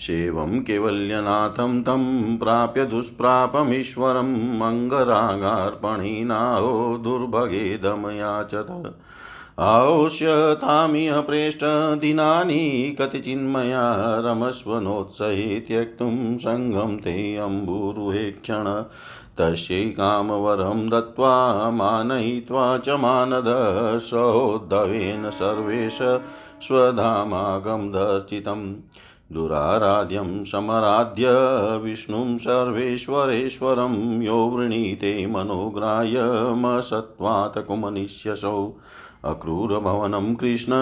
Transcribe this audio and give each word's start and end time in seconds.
सेवं 0.00 0.60
केवल्यनाथं 0.60 1.82
तं 1.82 2.38
प्राप्य 2.38 2.86
दुष्प्रापमीश्वरम् 2.86 4.62
अङ्गरागार्पणिनाहो 4.62 6.98
दुर्भगे 6.98 7.78
दमयाचत। 7.78 9.00
औष्यतामिह 9.60 11.20
प्रेष्टदिनानि 11.20 12.96
कतिचिन्मया 12.98 14.20
रमस्वनोत्सहे 14.20 15.60
त्यक्तुं 15.60 16.38
सङ्गं 16.38 16.96
ते 16.96 17.36
अम्बुरुहे 17.36 18.30
क्षण 18.30 18.84
तस्यै 19.38 19.84
कामवरं 19.84 20.88
दत्त्वा 20.88 21.70
मानयित्वा 21.70 22.78
च 22.78 22.88
मानद 22.88 23.98
सहोद्धवेन 23.98 25.30
सर्वेश 25.30 25.98
स्वधामागं 26.62 27.88
दर्शितम्। 27.88 28.74
दुराराध्यं 29.32 30.44
समराध्य 30.44 31.26
विष्णुं 31.78 32.38
सर्वेश्वरेश्वरं 32.38 34.22
यो 34.22 34.36
वृणीते 34.36 35.26
मनोग्राह्यमसत्त्वात् 35.26 37.58
कुमनिष्यसौ। 37.58 38.72
अक्रूरभवनं 39.24 40.34
कृष्ण। 40.34 40.72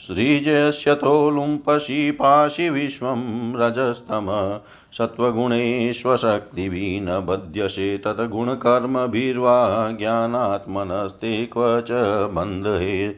सृजस्यतो 0.07 1.31
लुम्पसि 1.31 2.11
पाशि 2.11 2.71
विश्वं 2.71 3.57
रजस्तम। 3.57 4.61
सत्त्वगुणेष्वशक्तिभिः 4.93 7.03
न 7.03 7.27
बध्यसे 7.27 7.99
तद्गुणकर्मभिर्वा 7.99 9.91
ज्ञानात्मनस्ते 9.91 11.47
क्व 11.47 11.81
च 11.81 11.89
बन्धहे 12.33 13.15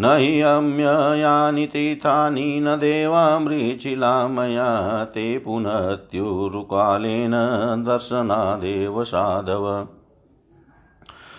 न 0.00 0.16
हि 0.16 0.40
अम्ययानि 0.40 1.66
तीर्थानि 1.66 2.60
न 2.60 2.76
देवामृचिला 2.76 4.28
मया 4.28 5.04
ते 5.04 5.38
पुनत्युरुकालेन 5.38 7.32
दर्शनादेव 7.86 9.04
साधव। 9.04 9.86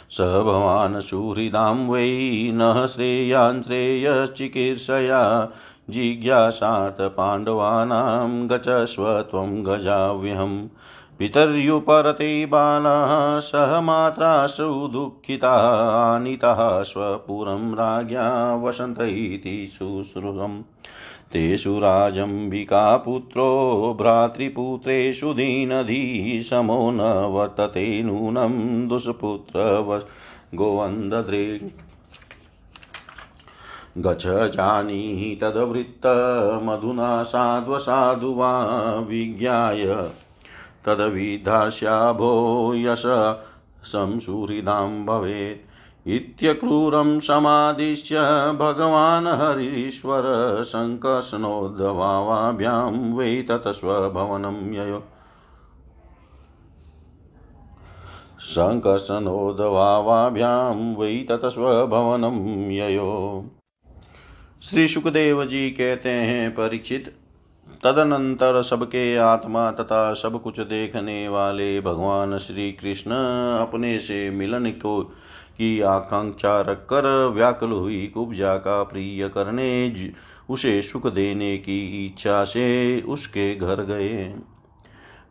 स 0.10 0.22
भवान् 0.22 1.02
सुहृदां 1.02 1.88
वै 1.88 2.52
नः 2.54 2.86
श्रेयान् 2.86 3.64
श्रेयश्चिकीर्षया 3.64 5.52
जिज्ञासात् 5.90 7.02
पाण्डवानां 7.02 8.50
गचस्व 8.50 9.22
त्वं 9.22 9.66
गजाव्यहम्। 9.66 10.68
पितर्युपरते 11.22 12.46
बालाः 12.46 13.40
सह 13.40 13.80
मात्रासु 13.82 14.88
दुःखितानितः 14.94 16.62
स्वपुरं 16.84 17.74
राज्ञा 17.74 18.24
वसन्त 18.56 19.02
इति 19.02 19.54
शुश्रुतम् 19.74 20.56
तेषु 21.34 21.78
राजम्बिकापुत्रो 21.80 23.46
भ्रातृपुत्रेषु 24.00 25.34
दीनधी 25.34 26.02
समो 26.44 26.80
न 26.92 27.12
वर्तते 27.34 27.86
नूनं 28.04 28.58
दुष्पुत्र 28.88 30.00
गोवन्दद्रे 30.56 31.46
गच्छ 33.98 34.26
जानीहि 34.26 35.36
तद्वृत्तमधुना 35.44 37.12
साध्वसाधु 37.24 38.34
वा 38.34 38.52
विज्ञाय 39.10 39.86
तद्विधास्याभो 40.86 42.74
यश 42.76 43.04
संसुहृदां 43.84 45.06
भवेत्। 45.06 45.72
इत्यक्रूरं 46.08 47.20
समादिश्य 47.20 48.16
भगवान् 48.60 49.28
हरीश्वर 49.28 50.64
सङ्कर्षणोद्भवाभ्यां 50.64 53.14
वै 53.14 53.46
ततस्वभवनं 53.50 54.74
ययो। 54.74 55.04
वै 60.98 61.26
ततस्वभवनं 61.30 62.72
ययो। 62.72 63.46
श्री 64.64 64.88
सुखदेव 64.88 65.46
जी 65.46 65.70
कहते 65.70 66.10
हैं, 66.10 66.52
परीक्षित 66.52 67.21
तदनंतर 67.84 68.62
सबके 68.62 69.18
आत्मा 69.18 69.72
तथा 69.72 70.14
सब 70.14 70.42
कुछ 70.42 70.60
देखने 70.60 71.30
वाले 71.30 71.82
भगवान 71.82 72.38
श्री 72.38 72.72
कृष्ण 72.72 73.12
अपने 73.60 74.00
से 74.00 74.30
मिलन 74.30 74.66
को 74.66 75.02
की 75.58 75.82
आकांक्षा 75.82 76.62
रखकर 76.62 77.28
व्याकुल 77.28 77.72
हुई 77.72 78.08
कुब्जा 78.08 78.56
का 78.56 78.84
प्रिय 78.84 79.30
करने 79.30 79.96
उसे 80.50 80.82
सुख 80.82 81.08
देने 81.08 81.58
की 81.58 82.06
इच्छा 82.06 82.44
से 82.44 83.02
उसके 83.02 83.56
घर 83.56 83.76
गए। 83.76 84.36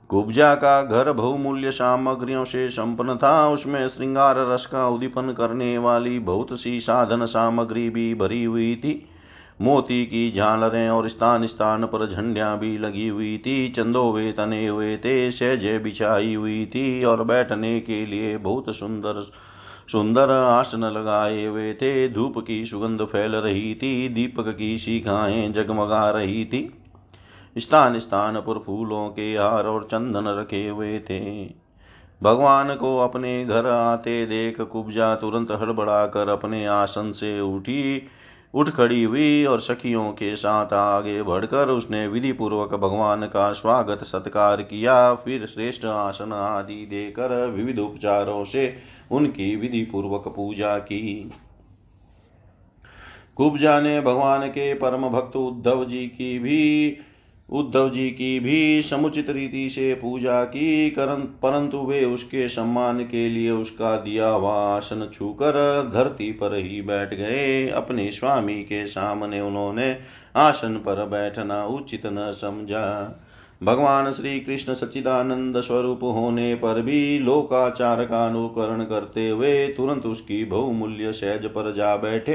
कुब्जा 0.09 0.55
का 0.55 0.83
घर 0.83 1.13
बहुमूल्य 1.13 1.71
सामग्रियों 1.71 2.45
से 2.45 2.71
संपन्न 2.71 3.17
था। 3.17 3.49
उसमें 3.49 3.89
श्रृंगार, 3.89 4.37
रस 4.39 4.67
का 4.67 4.89
उद्दीपन 4.89 5.33
करने 5.33 5.79
वाली 5.79 6.19
बहुत 6.19 6.61
सी 6.61 6.81
साधन 6.81 7.25
सामग्री 7.25 7.91
भी 7.91 8.15
भरी 8.15 8.45
हुई 8.45 8.77
थी। 8.77 9.10
मोती 9.61 10.05
की 10.07 10.31
झालरें 10.33 10.89
और 10.89 11.09
स्थान 11.09 11.47
स्थान 11.47 11.85
पर 11.85 12.07
झंडियाँ 12.07 12.59
भी 12.59 12.77
लगी 12.79 13.09
हुई 13.09 13.37
थी। 13.39 13.69
चंदोवे 13.69 14.31
तने 14.33 14.67
हुए 14.67 14.97
थे 14.97 15.31
सहजे 15.31 15.79
बिछाई 15.79 16.35
हुई 16.35 16.65
थी 16.67 17.05
और 17.05 17.25
बैठने 17.25 17.81
के 17.81 18.05
लिए 18.07 18.37
बहुत 18.37 18.75
सुंदर 18.77 19.23
सुंदर 19.93 20.31
आसन 20.31 20.85
लगाए 20.85 21.45
हुए 21.45 21.73
थे। 21.75 22.09
धूप 22.09 22.39
की 22.39 22.65
सुगंध 22.67 23.01
फैल 23.03 23.33
रही 23.33 23.75
थी, 23.75 24.09
दीपक 24.09 24.49
की 24.49 24.79
शिखाएँ 24.79 25.49
जगमगा 25.53 26.11
रही 26.11 26.45
थी। 26.45 26.69
स्थान 27.57 27.99
स्थान 27.99 28.41
पर 28.41 28.59
फूलों 28.59 29.09
के 29.09 29.35
हार 29.37 29.67
और 29.67 29.85
चंदन 29.85 30.29
रखे 30.29 30.69
हुए 30.69 30.99
थे। 31.01 31.45
भगवान 32.21 32.75
को 32.75 32.99
अपने 32.99 33.45
घर 33.45 33.67
आते 33.67 34.25
देख 34.27 34.61
कुब्जा 34.61 35.15
तुरंत 35.15 35.51
हड़बड़ा 35.51 36.07
कर 36.07 36.29
अपने 36.29 36.67
आसन 36.67 37.13
से 37.13 37.41
उठी। 37.41 38.07
उठ 38.55 38.69
खड़ी 38.69 39.03
हुई 39.03 39.45
और 39.45 39.61
सखियों 39.61 40.13
के 40.13 40.37
साथ 40.37 40.73
आगे 40.73 41.23
बढ़कर 41.23 41.69
उसने 41.69 42.07
विधि 42.09 42.33
पूर्वक 42.33 42.75
भगवान 42.75 43.27
का 43.27 43.53
स्वागत 43.53 44.05
सत्कार 44.05 44.63
किया। 44.63 45.15
फिर 45.15 45.47
श्रेष्ठ 45.47 45.85
आसन 45.85 46.33
आदि 46.33 46.87
देकर 46.87 47.47
विविध 47.47 47.79
उपचारों 47.79 48.45
से 48.45 48.77
उनकी 49.13 49.57
विधि 49.57 49.83
पूर्वक 49.83 50.29
पूजा 50.29 50.79
की। 50.79 51.33
कुब्जा 53.37 53.81
ने 53.81 54.01
भगवान 54.01 54.49
के 54.49 54.75
परम 54.75 55.09
भक्त 55.09 55.37
उद्धव 55.37 55.85
जी 55.85 56.07
की 56.07 56.39
भी 56.39 56.99
उद्धव 57.51 57.89
जी 57.91 58.09
की 58.11 58.39
भी 58.41 58.83
समुचित 58.83 59.31
रीति 59.31 59.69
से 59.71 59.95
पूजा 59.95 60.43
की 60.45 60.91
परंतु 60.91 61.79
वे 61.79 62.05
उसके 62.05 62.49
सम्मान 62.49 63.01
के 63.05 63.29
लिए 63.29 63.51
उसका 63.51 63.97
दिया 63.97 64.29
हुआ 64.29 64.55
आसन 64.77 65.09
छूकर 65.15 65.59
धरती 65.95 66.31
पर 66.33 66.55
ही 66.55 66.81
बैठ 66.83 67.15
गए। 67.15 67.69
अपने 67.69 68.11
स्वामी 68.11 68.63
के 68.63 68.87
सामने 68.87 69.41
उन्होंने 69.41 69.97
आसन 70.37 70.75
पर 70.77 71.05
बैठना 71.07 71.65
उचित 71.67 72.07
न 72.07 72.33
समझा। 72.33 72.87
भगवान 73.63 74.13
श्री 74.13 74.39
कृष्ण 74.41 74.75
सच्चिदानंद 74.75 75.61
स्वरूप 75.61 76.03
होने 76.03 76.55
पर 76.55 76.81
भी 76.83 77.19
लोकाचार 77.19 78.05
का 78.05 78.27
अनुकरण 78.27 78.85
करते 78.85 79.29
हुए 79.29 79.69
तुरंत 79.69 80.07
उसकी 80.07 80.45
बहुमूल्य 80.45 81.13
सहज 81.13 81.47
पर 81.47 81.73
जा 81.75 81.97
बैठे। 81.97 82.35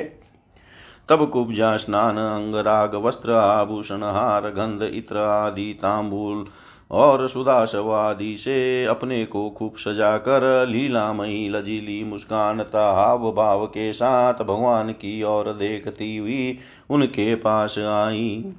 तब 1.09 1.29
कुब्जा, 1.29 1.77
स्नान, 1.77 2.17
अंगराग, 2.17 2.95
वस्त्र, 2.95 3.31
आभूषण, 3.31 4.03
हार, 4.03 4.41
गंध, 4.41 4.83
इत्र 4.83 5.17
आदि, 5.17 5.74
तांबूल 5.81 6.45
और 6.91 7.27
सुदाशवादि 7.27 8.38
से 8.38 8.85
अपने 8.85 9.25
को 9.25 9.50
खूब 9.50 9.75
सजाकर 9.75 10.67
लीलामयी, 10.67 11.50
लजीली, 11.50 12.03
मुस्कान 12.03 12.59
हाव 12.59 13.31
भाव 13.31 13.65
के 13.65 13.93
साथ 13.93 14.33
भगवान 14.33 14.91
की 14.91 15.24
ओर 15.24 15.53
देखती 15.53 16.17
हुई 16.17 16.59
उनके 16.89 17.35
पास 17.35 17.79
आई। 17.79 18.53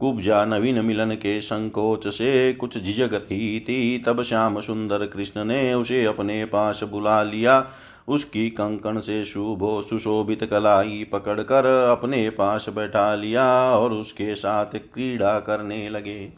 कुब्जा 0.00 0.44
नवीन 0.44 0.84
मिलन 0.84 1.10
के 1.10 1.40
संकोच 1.40 2.08
से 2.08 2.52
कुछ 2.52 2.78
झिझक 2.78 3.14
रही 3.14 3.60
थी। 3.60 3.98
तब 3.98 4.22
श्याम 4.22 4.60
सुंदर 4.60 5.06
कृष्ण 5.06 5.44
ने 5.44 5.74
उसे 5.74 6.04
अपने 6.04 6.44
पास 6.44 6.80
बुला 6.84 7.22
लिया 7.22 7.66
उसकी 8.08 8.50
कंकण 8.50 8.98
से 8.98 9.24
शुभो 9.24 9.82
सुशोभित 9.82 10.44
कलाई 10.44 11.06
पकड़कर 11.12 11.66
अपने 11.90 12.30
पास 12.30 12.66
बैठा 12.68 13.14
लिया 13.14 13.44
और 13.70 13.92
उसके 13.92 14.34
साथ 14.34 14.66
क्रीड़ा 14.66 15.40
करने 15.40 15.88
लगे। 15.88 16.32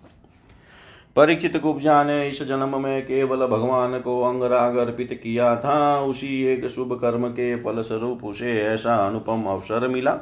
परीक्षित 1.16 1.56
कुब्जा 1.56 2.04
ने 2.04 2.28
इस 2.28 2.42
जन्म 2.42 2.82
में 2.82 3.02
केवल 3.02 3.46
भगवान 3.46 4.00
को 4.00 4.22
अंगराग 4.22 4.76
अर्पित 4.76 5.20
किया 5.22 5.56
था। 5.56 6.00
उसी 6.00 6.42
एक 6.42 6.66
शुभ 6.66 6.92
कर्म 6.92 7.28
के 7.28 7.56
फल 7.56 7.82
स्वरूप 7.82 8.24
उसे 8.24 8.62
ऐसा 8.62 8.94
अनुपम 8.94 9.42
अवसर 9.42 9.88
मिला। 9.88 10.18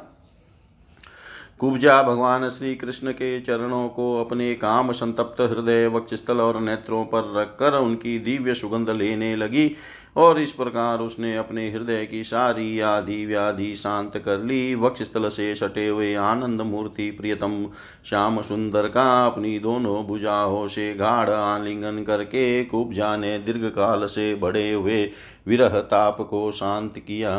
कुब्जा 1.59 2.03
भगवान 2.03 2.49
श्री 2.49 2.75
कृष्ण 2.75 3.11
के 3.11 3.39
चरणों 3.39 3.89
को 3.89 4.25
अपने 4.25 4.55
काम 4.55 4.91
संतप्त 4.91 5.41
हृदय, 5.41 5.87
वक्षस्थल 5.87 6.41
और 6.41 6.59
नेत्रों 6.59 7.05
पर 7.05 7.33
रखकर 7.35 7.73
उनकी 7.73 8.19
दिव्य 8.19 8.53
सुगंध 8.53 8.89
लेने 8.89 9.35
लगी। 9.35 9.75
और 10.17 10.39
इस 10.39 10.51
प्रकार 10.51 10.99
उसने 10.99 11.35
अपने 11.37 11.71
हृदय 11.71 12.05
की 12.05 12.23
सारी 12.23 12.79
आदि 12.79 13.25
व्याधि 13.25 13.75
शांत 13.75 14.17
कर 14.17 14.39
ली। 14.39 14.75
वक्षस्थल 14.75 15.29
से 15.29 15.55
सटे 15.55 15.87
हुए 15.87 16.13
आनंद 16.15 16.61
मूर्ति 16.61 17.11
प्रियतम 17.11 17.67
श्याम 18.05 18.41
सुंदर 18.41 18.87
का 18.87 19.25
अपनी 19.25 19.59
दोनों 19.59 20.03
भुजाओं 20.05 20.67
से 20.67 20.93
गाढ़ 20.93 21.29
आलिंगन 21.29 22.03
करके 22.03 22.63
कुब्जा 22.63 23.15
ने 23.17 23.37
दीर्घ 23.39 23.65
काल 23.65 24.05
से 24.05 24.35
बड़े 24.35 24.71
हुए 24.71 25.09
विरह 25.47 25.79
ताप 25.79 26.21
को 26.21 26.51
शांत 26.51 26.97
किया। 26.97 27.37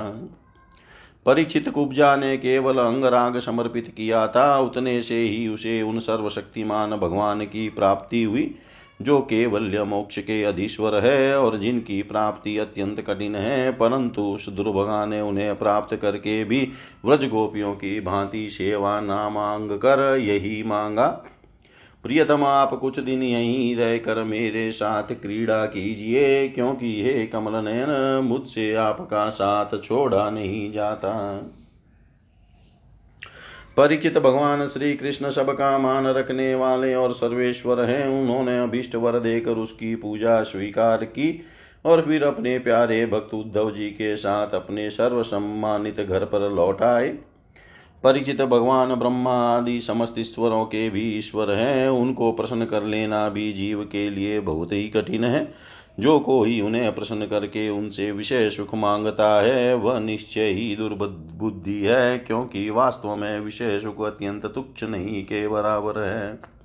परीक्षित 1.27 1.69
कुब्जा 1.69 2.17
ने 2.17 2.37
केवल 2.37 2.79
अंगराग 2.79 3.39
समर्पित 3.39 3.95
किया 3.97 4.27
था। 4.27 4.59
उतने 4.59 5.03
से 5.03 5.19
ही 5.19 5.49
उसे 5.49 5.83
उन 5.83 5.99
सर्वशक्तिमान 5.99 6.91
भगवान 6.91 7.41
की 7.41 7.69
प्राप्ति 7.69 8.23
हुई। 8.23 8.55
जो 9.03 9.21
केवल्य 9.21 9.85
मोक्ष 9.85 10.19
के 10.19 10.43
अधीश्वर 10.45 10.95
है 10.95 11.39
और 11.39 11.59
जिनकी 11.59 12.03
प्राप्ति 12.03 12.57
अत्यंत 12.59 13.01
कठिन 13.01 13.35
है, 13.35 13.71
परंतु 13.71 14.23
उस 14.23 14.49
दुर्भगा 14.49 15.07
ने 15.07 15.21
उन्हें 15.21 15.59
प्राप्त 15.59 15.97
करके 15.97 16.45
भी 16.45 16.69
व्रज 17.05 17.25
गोपियों 17.25 17.75
की 17.75 18.01
भांति 18.01 18.49
सेवा 18.49 19.01
नामांग 19.01 19.71
कर 19.71 20.17
यही 20.19 20.63
मांगा। 20.63 21.07
प्रियतम, 22.05 22.45
आप 22.45 22.75
कुछ 22.75 22.99
दिन 23.01 23.23
यहीं 23.23 23.77
रहकर 23.77 24.23
मेरे 24.25 24.71
साथ 24.73 25.03
क्रीड़ा 25.03 25.67
कीजिए, 25.67 26.49
क्योंकि 26.49 27.03
हे 27.03 27.27
कमल 27.27 27.65
नयन 27.65 28.21
मुझसे 28.25 28.75
आपका 28.75 29.29
साथ 29.29 29.83
छोड़ा 29.85 30.31
नहीं 30.31 30.73
जाता। 30.73 31.13
परिचित 33.79 34.19
भगवान 34.19 34.67
श्री 34.67 34.95
कृष्ण 34.95 35.31
सबका 35.31 35.79
मान 35.79 36.07
रखने 36.07 36.55
वाले 36.55 36.95
और 36.95 37.13
सर्वेश्वर 37.13 37.81
हैं। 37.81 38.09
उन्होंने 38.09 38.59
अभिष्ट 38.59 38.95
वर 38.95 39.19
देकर 39.19 39.51
उसकी 39.51 39.95
पूजा 39.97 40.43
स्वीकार 40.43 41.05
की 41.05 41.43
और 41.85 42.03
फिर 42.03 42.25
अपने 42.25 42.59
प्यारे 42.59 43.07
भक्त 43.07 43.35
उद्धव 43.35 43.71
जी 43.71 43.91
के 43.91 44.17
साथ 44.17 44.55
अपने 44.55 44.91
सर्व 44.91 45.23
सम्मानित 45.23 46.01
घर 46.01 46.25
पर 46.25 46.51
लौट 46.53 46.83
आए। 46.83 47.09
परिचित 48.05 48.43
भगवान 48.43 48.95
ब्रह्मा 48.95 49.37
आदि 49.57 49.81
समस्त 49.81 50.15
ईश्वरों 50.19 50.65
के 50.65 50.91
भी 50.91 51.19
ईश्वर 51.19 51.51
हैं। 51.51 51.89
उनको 51.89 52.33
प्रसन्न 52.33 52.65
कर 52.65 52.83
लेना 52.83 53.29
भी 53.29 53.53
जीव 53.53 53.83
के 53.83 54.11
लिए 54.11 54.41
बहुत 54.41 54.73
ही 54.73 54.89
कठिन 54.89 55.25
है। 55.25 55.55
जो 56.01 56.19
कोई 56.21 56.61
उन्हें 56.61 56.95
प्रसन्न 56.95 57.27
करके 57.27 57.69
उनसे 57.69 58.13
विषय 58.13 58.51
सुख 58.51 58.75
माँगता 58.75 59.41
है, 59.41 59.75
वह 59.75 60.01
निश्चय 60.01 60.45
ही 60.45 60.77
दुर्बुद्धि 60.77 61.85
है, 61.85 62.19
क्योंकि 62.19 62.71
वास्तव 62.71 63.17
में 63.17 63.41
विषय 63.41 63.79
सुख 63.79 64.03
अत्यंत 64.03 64.47
तुच्छ 64.47 64.85
नहीं, 64.85 65.25
के 65.25 65.49
बराबर 65.49 65.99
है। 65.99 66.59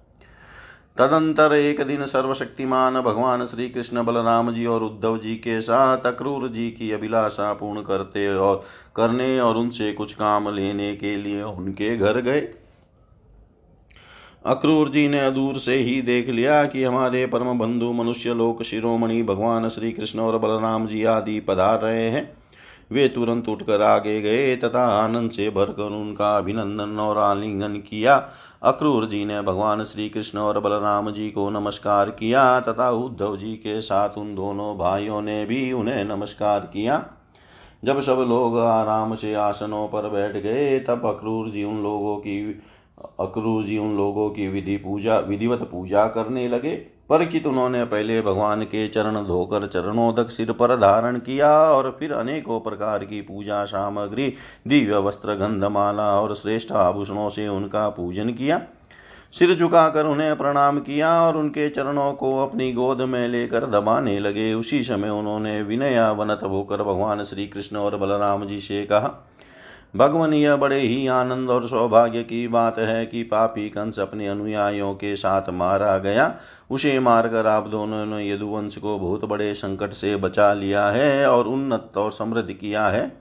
तदंतर 0.97 1.53
एक 1.53 1.81
दिन 1.81 2.05
सर्वशक्तिमान 2.05 3.01
भगवान 3.01 3.45
श्री 3.45 3.69
कृष्ण 3.69 4.03
बलराम 4.03 4.51
जी 4.51 4.65
और 4.65 4.83
उद्धव 4.83 5.17
जी 5.17 5.35
के 5.35 5.61
साथ 5.61 5.97
अक्रूर 6.05 6.47
जी 6.47 6.71
की 6.71 6.91
अभिलाषा 6.91 7.53
पूर्ण 7.53 7.81
करते 7.81 8.35
और, 8.35 8.63
करने 8.95 9.39
और 9.39 9.57
उनसे 9.57 9.93
कुछ 9.93 10.13
काम 10.13 10.55
लेने 10.55 10.95
के 10.95 11.15
लिए 11.15 11.43
उनके 11.43 11.97
घर 11.97 12.21
गए। 12.21 12.41
अक्रूर 14.45 14.89
जी 14.89 15.07
ने 15.07 15.31
दूर 15.31 15.55
से 15.55 15.75
ही 15.75 16.01
देख 16.01 16.29
लिया 16.29 16.63
कि 16.65 16.83
हमारे 16.83 17.25
परम 17.25 17.59
बंधु 17.59 17.91
मनुष्य 17.93 18.33
लोक 18.33 18.63
शिरोमणि 18.63 19.21
भगवान 19.23 19.69
श्री 19.69 19.91
कृष्ण 19.91 20.19
और 20.19 20.37
बलराम 20.37 20.87
जी 20.87 21.03
आदि 21.03 21.39
पधार 21.39 21.81
रहे 21.81 22.09
हैं। 22.09 22.37
वे 22.91 23.07
तुरंत 23.07 23.49
उठकर 23.49 23.81
आगे 23.81 24.21
गए 24.21 24.55
तथा 24.55 24.85
आनंद 24.85 25.31
से 25.31 25.49
भरकर 25.49 25.91
उनका 25.91 26.37
अभिनंदन 26.37 26.99
और 26.99 27.17
आलिंगन 27.17 27.75
किया। 27.89 28.15
अक्रूर 28.63 29.05
जी 29.05 29.25
ने 29.25 29.41
भगवान 29.41 29.83
श्री 29.83 30.09
कृष्ण 30.09 30.39
और 30.39 30.59
बलराम 30.59 31.11
जी 31.11 31.29
को 31.29 31.49
नमस्कार 31.49 32.09
किया 32.09 32.59
तथा 32.59 32.89
उद्धव 32.89 33.37
जी 33.37 33.53
के 33.53 33.81
साथ 33.81 34.17
उन 34.17 34.35
दोनों 34.35 34.77
भाइयों 34.77 35.21
ने 35.21 35.45
भी 35.45 35.71
उन्हें 35.71 36.03
नमस्कार 36.05 36.59
किया। 36.59 37.05
जब 37.83 38.01
सब 38.01 38.25
लोग 38.29 38.59
आराम 38.59 39.15
से 39.15 39.33
आसनों 39.33 39.87
पर 39.87 40.09
बैठ 40.09 40.37
गए, 40.43 40.79
तब 40.79 41.05
अक्रूर 41.05 41.49
जी 41.49 41.63
उन 41.63 41.83
लोगों 41.83 42.17
की 42.17 42.61
अक्रूर 42.97 43.63
जी 43.63 43.77
उन 43.77 43.95
लोगों 43.97 44.29
की 44.29 44.47
विधि 44.47 44.77
पूजा, 44.77 45.17
विधिवत 45.19 45.61
पूजा 45.71 46.07
करने 46.07 46.47
लगे। 46.47 46.75
परिचित 47.09 47.47
उन्होंने 47.47 47.83
पहले 47.83 48.21
भगवान 48.21 48.63
के 48.63 48.87
चरण 48.87 49.15
धोकर 49.23 49.67
चरणों 49.67 50.13
तक 50.13 50.29
सिर 50.29 50.51
पर 50.51 50.75
धारण 50.75 51.17
किया 51.17 51.51
और 51.51 51.95
फिर 51.99 52.13
अनेकों 52.13 52.59
प्रकार 52.59 53.03
की 53.05 53.21
पूजा 53.21 53.65
सामग्री, 53.65 54.33
दिव्य 54.67 54.97
वस्त्र, 54.97 55.33
गंधमाला 55.33 56.21
और 56.21 56.35
श्रेष्ठ 56.35 56.71
आभूषणों 56.71 57.29
से 57.29 57.47
उनका 57.47 57.89
पूजन 57.89 58.29
किया। 58.29 58.61
सिर 59.33 59.55
झुकाकर 59.55 60.05
उन्हें 60.05 60.35
प्रणाम 60.37 60.79
किया 60.79 61.11
और 61.21 61.37
उनके 61.37 61.69
चरणों 61.69 62.11
को 62.13 62.37
अपनी 62.43 62.71
गोद 62.73 63.01
में 63.01 63.27
लेकर 63.27 63.65
दबाने 63.65 64.19
लगे। 64.19 64.53
उसी 64.53 64.83
समय 64.83 65.09
उन्होंने 65.09 65.61
विनयावनत 65.61 66.39
होकर 66.43 66.83
भगवान 66.83 67.23
श्री 67.23 67.47
कृष्ण 67.47 67.77
और 67.77 67.97
बलराम 67.97 68.45
जी 68.45 68.59
से 68.59 68.85
कहा 68.85 69.07
भगवान, 69.93 70.33
यह 70.33 70.55
बड़े 70.55 70.79
ही 70.79 71.07
आनंद 71.07 71.49
और 71.49 71.67
सौभाग्य 71.67 72.23
की 72.23 72.47
बात 72.47 72.79
है 72.79 73.05
कि 73.05 73.23
पापी 73.23 73.69
कंस 73.69 73.99
अपने 73.99 74.27
अनुयायियों 74.27 74.93
के 74.93 75.15
साथ 75.15 75.49
मारा 75.49 75.97
गया। 75.97 76.33
उसे 76.71 76.99
मारकर 76.99 77.47
आप 77.47 77.67
दोनों 77.67 78.05
ने 78.05 78.29
यदुवंश 78.29 78.77
को 78.77 78.97
बहुत 78.99 79.25
बड़े 79.25 79.53
संकट 79.53 79.93
से 79.93 80.15
बचा 80.15 80.53
लिया 80.53 80.87
है 80.87 81.27
और 81.27 81.47
उन्नत 81.47 81.97
और 81.97 82.11
समृद्ध 82.11 82.51
किया 82.51 82.87
है। 82.87 83.11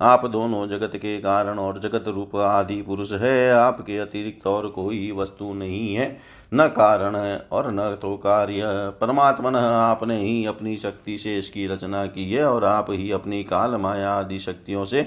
आप 0.00 0.24
दोनों 0.26 0.66
जगत 0.68 0.92
के 0.96 1.16
कारण 1.18 1.58
और 1.58 1.78
जगत 1.78 2.04
रूप 2.08 2.36
आदि 2.36 2.80
पुरुष 2.82 3.12
है। 3.12 3.50
आपके 3.52 3.98
अतिरिक्त 3.98 4.46
और 4.46 4.68
कोई 4.68 5.10
वस्तु 5.12 5.52
नहीं 5.54 5.94
है। 5.94 6.06
न 6.54 6.66
कारण 6.68 7.16
है 7.16 7.38
और 7.52 7.70
न 7.70 7.90
तो 8.02 8.16
कार्य 8.16 8.62
परमात्मन, 9.00 9.56
आपने 9.56 10.20
ही 10.20 10.44
अपनी 10.46 10.76
शक्ति 10.76 11.18
से 11.18 11.38
इसकी 11.38 11.66
रचना 11.66 12.06
की 12.06 12.30
है 12.32 12.44
और 12.44 12.64
आप 12.64 12.86
ही 12.90 13.10
अपनी 13.10 13.42
काल 13.44 13.76
माया 13.76 14.10
आदि 14.10 14.38
शक्तियों 14.38 14.84
से 14.84 15.02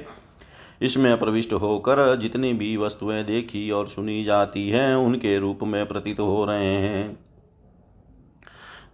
इसमें 0.81 1.19
प्रविष्ट 1.19 1.53
होकर 1.53 2.15
जितनी 2.15 2.53
भी 2.53 2.77
वस्तुएँ 2.77 3.23
देखी 3.23 3.71
और 3.71 3.87
सुनी 3.87 4.23
जाती 4.23 4.69
हैं, 4.69 4.95
उनके 4.95 5.39
रूप 5.39 5.59
में 5.63 5.85
प्रतीत 5.85 6.19
हो 6.19 6.45
रहे 6.45 6.73
हैं। 6.73 7.19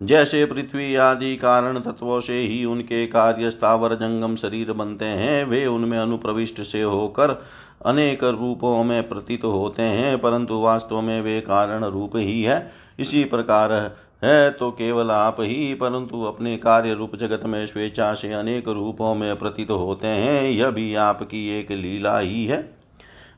जैसे 0.04 0.46
पृथ्वी 0.46 0.96
आदि 0.96 1.36
कारण 1.36 1.80
तत्वों 1.80 2.20
से 2.20 2.40
ही 2.40 2.66
उनके 2.66 3.08
कार्य 3.08 3.52
स्थावर 3.52 3.94
जंगम 3.94 4.36
शरीर 4.36 4.72
बनते 4.72 5.06
हैं, 5.06 5.46
वे 5.46 5.66
उनमें 5.66 5.98
अनुप्रविष्ट 5.98 6.62
से 6.62 6.82
होकर 6.82 7.44
अनेक 7.86 8.24
रूपों 8.24 8.84
में 8.84 9.10
प्रतीत 9.10 9.44
होते 9.44 9.82
हैं, 9.82 10.22
परंतु 10.22 10.60
वास्तव 10.60 11.02
में 11.02 11.22
वे 11.22 11.42
कारण 11.42 11.84
रूप 11.84 12.12
ही 12.16 12.44
है। 12.44 12.72
इसी 13.00 13.24
प्रकार 13.24 13.96
है 14.22 14.50
तो 14.52 14.70
केवल 14.72 15.12
आप 15.12 15.38
ही, 15.40 15.74
परंतु 15.74 16.24
अपने 16.24 16.56
कार्य 16.58 16.94
रूप 16.94 17.16
जगत 17.16 17.46
में 17.46 17.66
स्वेच्छा 17.68 18.14
से 18.14 18.32
अनेक 18.34 18.68
रूपों 18.68 19.14
में 19.16 19.36
प्रतीत 19.36 19.72
होते 19.72 20.08
हैं, 20.08 20.44
यह 20.44 20.70
भी 20.70 20.94
आपकी 20.96 21.48
एक 21.60 21.72
लीला 21.72 22.18
ही 22.20 22.46
है। 22.46 22.62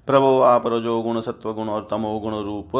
प्रभो, 0.08 0.40
आप 0.40 0.64
रजोगुण, 0.68 1.20
सत्वगुण 1.22 1.68
और 1.70 1.88
तमोगुण 1.92 2.34
रूप 2.36 2.76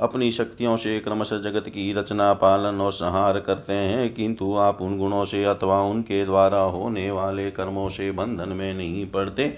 अपनी 0.00 0.30
शक्तियों 0.32 0.76
से 0.76 0.98
क्रमशः 1.00 1.38
जगत 1.40 1.68
की 1.68 1.92
रचना, 1.92 2.32
पालन 2.34 2.80
और 2.80 2.92
संहार 2.92 3.38
करते 3.40 3.72
हैं, 3.72 4.12
किंतु 4.14 4.54
आप 4.56 4.80
उन 4.82 4.96
गुणों 4.98 5.24
से 5.24 5.44
अथवा 5.44 5.80
उनके 5.80 6.24
द्वारा 6.24 6.60
होने 6.60 7.10
वाले 7.10 7.50
कर्मों 7.50 7.88
से 7.88 8.10
बंधन 8.12 8.48
में 8.48 8.72
नहीं 8.74 9.06
पड़ते, 9.06 9.48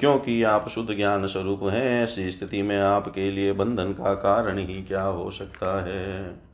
क्योंकि 0.00 0.42
आप 0.42 0.68
शुद्ध 0.68 0.94
ज्ञान 0.96 1.26
स्वरूप 1.26 1.60
हैं। 1.64 2.02
ऐसी 2.02 2.30
स्थिति 2.30 2.62
में 2.62 2.78
आपके 2.78 3.30
लिए 3.30 3.52
बंधन 3.52 3.92
का 3.92 4.14
कारण 4.16 4.58
ही 4.58 4.82
क्या 4.82 5.02
हो 5.02 5.30
सकता 5.30 5.72
है? 5.84 6.48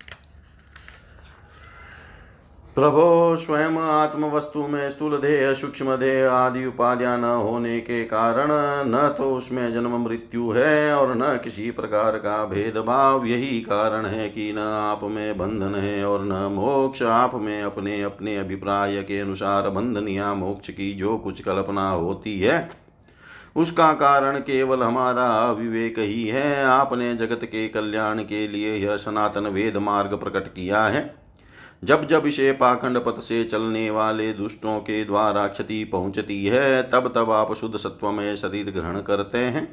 प्रभो, 2.77 3.37
स्वयं 3.37 3.77
आत्म 3.81 4.27
वस्तु 4.27 4.67
में 4.69 4.89
स्थूल 4.91 5.17
देह 5.17 5.53
सूक्ष्म 5.55 5.95
देह 5.97 6.31
आदि 6.31 6.65
उपाधियाँ 6.67 7.19
न 7.19 7.25
होने 7.25 7.79
के 7.81 8.03
कारण 8.05 8.49
न 8.87 9.15
तो 9.19 9.31
उसमें 9.33 9.73
जन्म 9.75 9.97
मृत्यु 10.05 10.51
है 10.53 10.95
और 10.95 11.15
न 11.17 11.39
किसी 11.45 11.71
प्रकार 11.71 12.19
का 12.19 12.45
भेदभाव। 12.47 13.27
यही 13.27 13.61
कारण 13.61 14.07
है 14.07 14.29
कि 14.29 14.53
न 14.53 14.59
आप 14.59 15.05
में 15.05 15.39
बंधन 15.39 15.75
है 15.75 16.05
और 16.05 16.25
न 16.25 16.43
मोक्ष। 16.53 17.03
आप 17.03 17.35
में 17.35 17.63
अपने 17.63 18.03
अपने 18.03 18.37
अभिप्राय 18.39 19.03
के 19.03 19.21
अनुसार 19.21 19.71
बंधन 19.71 20.09
या 20.09 20.35
मोक्ष 20.35 20.71
की 20.71 20.93
जो 20.95 21.17
कुछ 21.19 21.43
कल्पना 21.43 21.89
होती 21.91 22.39
है, 22.41 22.71
उसका 23.57 23.93
कारण 23.95 24.39
केवल 24.43 24.83
हमारा 24.83 25.33
अविवेक 25.49 25.99
ही 25.99 26.29
है। 26.29 26.65
आपने 26.67 27.15
जगत 27.17 27.45
के 27.45 27.69
कल्याण 27.71 28.23
के 28.25 28.47
लिए 28.49 28.79
यह 28.79 28.97
सनातन 28.99 29.47
वेद 29.51 29.77
मार्ग 29.77 30.19
प्रकट 30.19 30.49
किया 30.49 30.85
है। 30.85 31.13
जब 31.83 32.07
जब 32.07 32.27
इसे 32.27 32.53
पाखंड 32.53 32.99
पथ 32.99 33.21
से 33.21 33.45
चलने 33.45 33.91
वाले 33.91 34.33
दुष्टों 34.33 34.79
के 34.81 35.05
द्वारा 35.05 35.47
क्षति 35.47 35.85
पहुँचती 35.85 36.45
है, 36.47 36.83
तब 36.83 37.13
तब 37.15 37.31
आप 37.31 37.53
शुद्ध 37.55 37.77
सत्व 37.77 38.11
में 38.11 38.37
शरीर 38.37 38.71
ग्रहण 38.71 39.01
करते 39.01 39.39
हैं। 39.39 39.67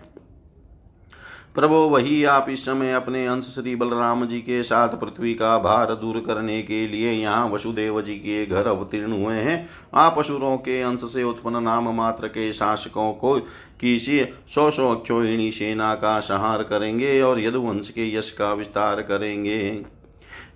प्रभो, 1.56 1.76
वही 1.76 2.24
आप 2.24 2.46
इस 2.50 2.66
समय 2.66 2.94
अपने 2.94 3.26
अंश 3.28 3.46
श्री 3.46 3.76
बलराम 3.76 4.26
जी 4.26 4.40
के 4.40 4.62
साथ 4.64 4.90
पृथ्वी 4.90 5.34
का 5.34 5.58
भार 5.58 5.94
दूर 5.96 6.20
करने 6.20 6.62
के 6.62 6.88
लिए 6.88 7.12
यहाँ 7.12 7.50
वसुदेव 7.50 8.02
जी 8.02 8.16
के 8.16 8.46
घर 8.46 8.68
अवतीर्ण 8.68 9.24
हुए 9.24 9.36
हैं। 9.36 9.70
आप 9.94 10.20
असुरों 10.20 10.58
के 10.58 10.82
अंश 10.82 11.02
से 11.14 11.24
उत्पन्न 11.24 11.64
नाम 11.64 11.90
मात्र 11.96 12.28
के 12.28 12.54
शासकों 12.54 13.12
को 13.14 13.36
किसी 13.82 14.22
सौ 14.56 14.70
सौ 14.72 14.90
अक्षोहिणी 14.96 15.52
सेना 15.52 15.94
का 15.96 16.20
संहार 16.20 16.64
करेंगे 16.64 17.22
और 17.22 17.40
यदुवंश 17.40 17.90
के 17.90 18.16
यश 18.16 18.32
का 18.32 18.54
विस्तार 18.54 19.02
करेंगे। 19.02 19.86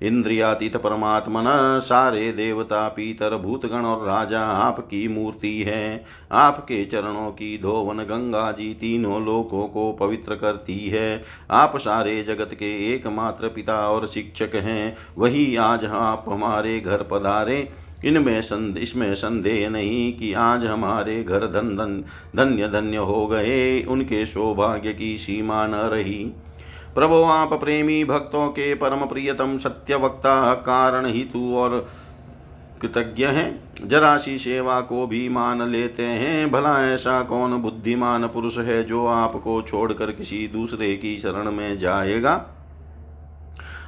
इंद्रियातीत 0.04 0.78
परमात्मन 0.78 1.80
सारे 1.84 2.32
देवता, 2.32 2.88
पीतर, 2.88 3.38
भूतगण 3.38 3.82
और 3.82 4.08
राजा 4.08 4.42
आपकी 4.42 5.08
मूर्ति 5.08 5.64
है। 5.64 6.06
आपके 6.32 6.86
चरणों 6.86 7.32
की 7.32 7.60
धोवन 7.62 7.98
गंगा 7.98 8.52
जी 8.52 8.74
तीनों 8.74 9.26
लोकों 9.26 9.68
को 9.68 9.92
पवित्र 9.94 10.36
करती 10.36 10.80
है। 10.80 11.24
आप 11.52 11.78
सारे 11.78 12.24
जगत 12.24 12.50
के 12.54 12.94
एकमात्र 12.94 13.48
पिता 13.48 13.90
और 13.90 14.08
शिक्षक 14.08 14.56
हैं। 14.56 14.98
वही 15.18 15.56
आज 15.56 15.86
आप 15.86 16.26
हमारे 16.28 16.80
घर 16.80 16.98
पधारे। 16.98 17.70
इनमें 18.06 18.42
संद, 18.42 18.78
इसमें 18.78 19.16
संदेह 19.16 19.70
नहीं 19.70 20.18
कि 20.18 20.34
आज 20.34 20.66
हमारे 20.66 21.24
घर 21.24 21.40
धन 21.40 21.76
धन, 21.76 22.04
धन्य 22.36 22.68
धन्य 22.68 22.98
हो 22.98 23.28
गए। 23.28 23.84
उनके 23.84 24.26
सौभाग्य 24.26 24.94
की 24.94 25.18
सीमा 25.18 25.68
न 25.68 25.76
रही। 25.76 26.32
प्रभो 26.96 27.24
आप 27.24 27.54
प्रेमी 27.54 28.06
भक्तों 28.06 28.48
के 28.48 28.74
परम 28.76 29.06
प्रियतम 29.06 29.58
सत्य 29.58 29.96
वक्ता 29.96 30.54
कारण 30.54 31.06
हितु 31.06 31.56
और 31.56 31.90
कृतज्ञ 32.82 33.26
हैं। 33.26 33.64
जरासी 33.88 34.38
सेवा 34.38 34.82
को 34.82 35.08
भी 35.08 35.30
मान 35.30 35.62
लेते 35.62 36.04
हैं। 36.04 36.52
भला 36.52 36.88
ऐसा 36.88 37.24
कौन 37.24 37.58
बुद्धिमान 37.58 38.28
पुरुष 38.28 38.58
है 38.58 38.84
जो 38.84 39.08
आपको 39.08 39.62
छोड़कर 39.62 40.12
किसी 40.12 40.48
दूसरे 40.48 40.96
की 40.96 41.18
शरण 41.18 41.52
में 41.52 41.80
जाएगा? 41.80 42.55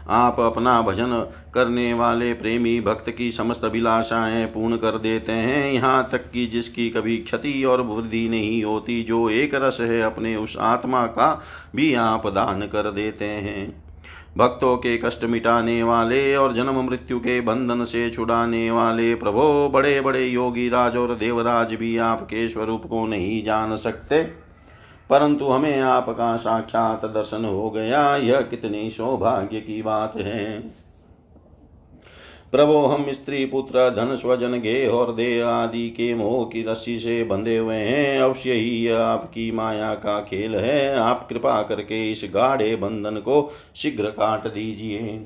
आप 0.09 0.39
अपना 0.39 0.81
भजन 0.81 1.31
करने 1.53 1.93
वाले 1.93 2.33
प्रेमी 2.33 2.79
भक्त 2.81 3.09
की 3.09 3.31
समस्त 3.31 3.65
अभिलाषाएँ 3.65 4.45
पूर्ण 4.45 4.77
कर 4.77 4.97
देते 4.97 5.31
हैं। 5.31 5.71
यहाँ 5.73 6.07
तक 6.11 6.29
कि 6.31 6.45
जिसकी 6.45 6.89
कभी 6.89 7.17
क्षति 7.17 7.63
और 7.63 7.81
वृद्धि 7.81 8.27
नहीं 8.29 8.63
होती, 8.63 9.03
जो 9.03 9.29
एक 9.29 9.55
रस 9.55 9.77
है 9.81 10.01
अपने 10.01 10.35
उस 10.35 10.57
आत्मा 10.57 11.05
का 11.05 11.41
भी 11.75 11.93
आप 11.93 12.27
दान 12.27 12.61
कर 12.61 12.91
देते 12.91 13.25
हैं। 13.25 13.87
भक्तों 14.37 14.77
के 14.77 14.97
कष्ट 14.97 15.23
मिटाने 15.25 15.83
वाले 15.83 16.35
और 16.35 16.53
जन्म 16.53 16.81
मृत्यु 16.81 17.19
के 17.19 17.39
बंधन 17.41 17.83
से 17.83 18.09
छुड़ाने 18.09 18.69
वाले 18.71 19.13
प्रभो 19.15 19.69
बड़े 19.69 20.01
बड़े 20.01 20.25
योगी 20.25 20.69
राज 20.69 20.97
और 20.97 21.15
देवराज 21.15 21.73
भी 21.73 21.97
आपके 21.97 22.47
स्वरूप 22.49 22.85
को 22.85 23.05
नहीं 23.07 23.43
जान 23.43 23.75
सकते। 23.75 24.46
परंतु 25.09 25.45
हमें 25.45 25.79
आपका 25.79 26.35
साक्षात 26.37 27.05
दर्शन 27.05 27.45
हो 27.45 27.69
गया। 27.69 28.15
यह 28.15 28.41
कितनी 28.41 28.89
सौभाग्य 28.89 29.59
की 29.59 29.81
बात 29.81 30.13
है। 30.17 30.59
प्रभो, 32.51 32.85
हम 32.85 33.11
स्त्री, 33.11 33.45
पुत्र, 33.45 33.89
धन, 33.89 34.15
स्वजन 34.15 34.59
गे 34.59 34.87
और 34.87 35.13
दे 35.15 35.41
आदि 35.41 35.89
के 35.89 36.15
मोह 36.15 36.45
की 36.45 36.63
रस्सी 36.63 36.99
से 36.99 37.23
बंधे 37.23 37.57
हुए 37.57 37.75
हैं। 37.75 38.19
अवश्य 38.19 38.51
ही 38.51 38.85
यह 38.85 38.99
आपकी 38.99 39.51
माया 39.51 39.93
का 39.95 40.19
खेल 40.19 40.55
है। 40.55 40.97
आप 40.97 41.27
कृपा 41.29 41.61
करके 41.61 42.11
इस 42.11 42.27
गाढ़े 42.33 42.75
बंधन 42.75 43.15
को 43.15 43.51
शीघ्र 43.75 44.05
काट 44.05 44.47
दीजिए। 44.47 45.25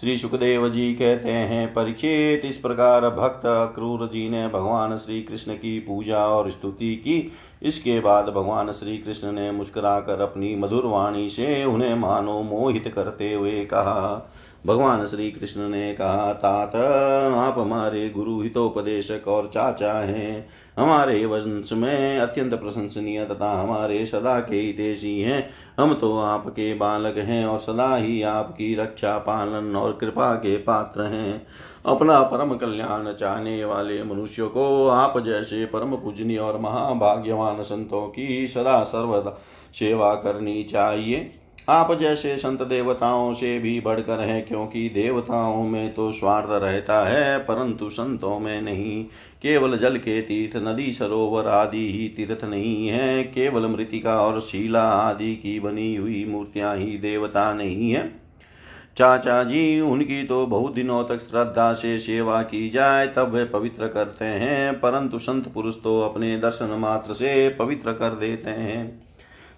श्री 0.00 0.18
सुखदेव 0.18 0.68
जी 0.68 0.94
कहते 0.94 1.28
हैं 1.28 1.74
परीक्षित 1.74 2.44
इस 2.44 2.56
प्रकार 2.56 3.08
भक्त 3.10 3.46
अक्रूर 3.46 4.06
जी 4.12 4.28
ने 4.28 4.48
भगवान 4.48 4.96
श्री 4.96 5.22
कृष्ण 5.22 5.54
की 5.54 5.78
पूजा 5.78 6.18
और 6.18 6.50
स्तुति 6.50 6.94
की। 6.96 7.32
इसके 7.62 8.00
बाद 8.00 8.28
भगवान 8.28 8.72
श्री 8.72 8.98
कृष्ण 8.98 9.32
ने 9.32 9.50
मुस्कुराकर 9.50 10.20
अपनी 10.20 10.54
मधुर 10.56 10.86
वाणी 10.86 11.28
से 11.28 11.64
उन्हें 11.64 11.94
मानो 11.94 12.42
मोहित 12.42 12.92
करते 12.94 13.32
हुए 13.32 13.64
कहा 13.64 14.32
भगवान 14.66 15.06
श्री 15.06 15.30
कृष्ण 15.30 15.68
ने 15.68 15.94
कहा, 15.94 16.32
तात, 16.32 16.76
आप 17.36 17.58
हमारे 17.58 18.08
गुरु 18.10 18.40
हितोपदेशक 18.42 19.28
और 19.28 19.50
चाचा 19.54 19.92
हैं। 19.92 20.48
हमारे 20.78 21.26
वंश 21.26 21.72
में 21.72 22.18
अत्यंत 22.18 22.54
प्रशंसनीय 22.54 23.24
तथा 23.24 23.50
हमारे 23.60 24.06
सदा 24.06 24.40
के 24.40 24.56
हितेशी 24.56 25.20
हैं। 25.20 25.50
हम 25.80 25.94
तो 25.94 26.18
आपके 26.18 26.74
बालक 26.74 27.18
हैं 27.18 27.46
और 27.46 27.58
सदा 27.58 27.96
ही 27.96 28.22
आपकी 28.22 28.74
रक्षा, 28.74 29.18
पालन 29.18 29.76
और 29.76 29.98
कृपा 30.00 30.34
के 30.34 30.56
पात्र 30.56 31.02
हैं। 31.02 31.46
अपना 31.86 32.22
परम 32.22 32.54
कल्याण 32.54 33.12
चाहने 33.12 33.64
वाले 33.64 34.02
मनुष्य 34.04 34.44
को 34.44 34.88
आप 34.88 35.18
जैसे 35.18 35.64
परम 35.66 35.96
पूजनीय 35.96 36.38
और 36.38 36.58
महाभाग्यवान 36.58 37.62
संतों 37.62 38.06
की 38.06 38.48
सदा 38.48 38.82
सर्वदा 38.84 39.38
सेवा 39.74 40.14
करनी 40.14 40.62
चाहिए। 40.62 41.38
आप 41.68 41.98
जैसे 42.00 42.36
संत 42.36 42.62
देवताओं 42.62 43.32
से 43.32 43.58
भी 43.58 43.80
बढ़कर 43.80 44.20
है, 44.20 44.40
क्योंकि 44.40 44.88
देवताओं 44.88 45.64
में 45.64 45.94
तो 45.94 46.12
स्वार्थ 46.12 46.48
रहता 46.50 47.06
है, 47.06 47.38
परंतु 47.38 47.90
संतों 47.90 48.38
में 48.38 48.62
नहीं। 48.62 49.04
केवल 49.42 49.78
जल 49.78 49.96
के 49.96 50.22
तीर्थ, 50.22 50.56
नदी, 50.56 50.92
सरोवर 50.92 51.48
आदि 51.48 51.92
ही 51.92 52.08
तीर्थ 52.08 52.44
नहीं 52.44 52.88
है, 52.88 53.22
केवल 53.24 53.66
मृतिका 53.66 54.20
और 54.20 54.40
शीला 54.40 54.82
आदि 54.82 55.34
की 55.36 55.60
बनी 55.60 55.96
हुई 55.96 56.24
मूर्तियाँ 56.24 56.76
ही 56.76 56.98
देवता 56.98 57.54
नहीं 57.54 57.92
है। 57.92 58.22
चाचा 58.96 59.44
जी, 59.44 59.80
उनकी 59.80 60.24
तो 60.24 60.46
बहुत 60.46 60.74
दिनों 60.74 61.04
तक 61.04 61.18
श्रद्धा 61.18 61.72
से 61.72 61.98
सेवा 61.98 62.42
की 62.42 62.68
जाए, 62.68 63.06
तब 63.06 63.32
वे 63.32 63.44
पवित्र 63.44 63.88
करते 63.88 64.24
हैं, 64.24 64.74
परंतु 64.74 65.18
संत 65.18 65.48
पुरुष 65.54 65.74
तो 65.74 66.00
अपने 66.00 66.38
दर्शन 66.38 66.70
मात्र 66.78 67.12
से 67.12 67.48
पवित्र 67.48 67.92
कर 67.92 68.10
देते 68.10 68.50
हैं। 68.50 69.11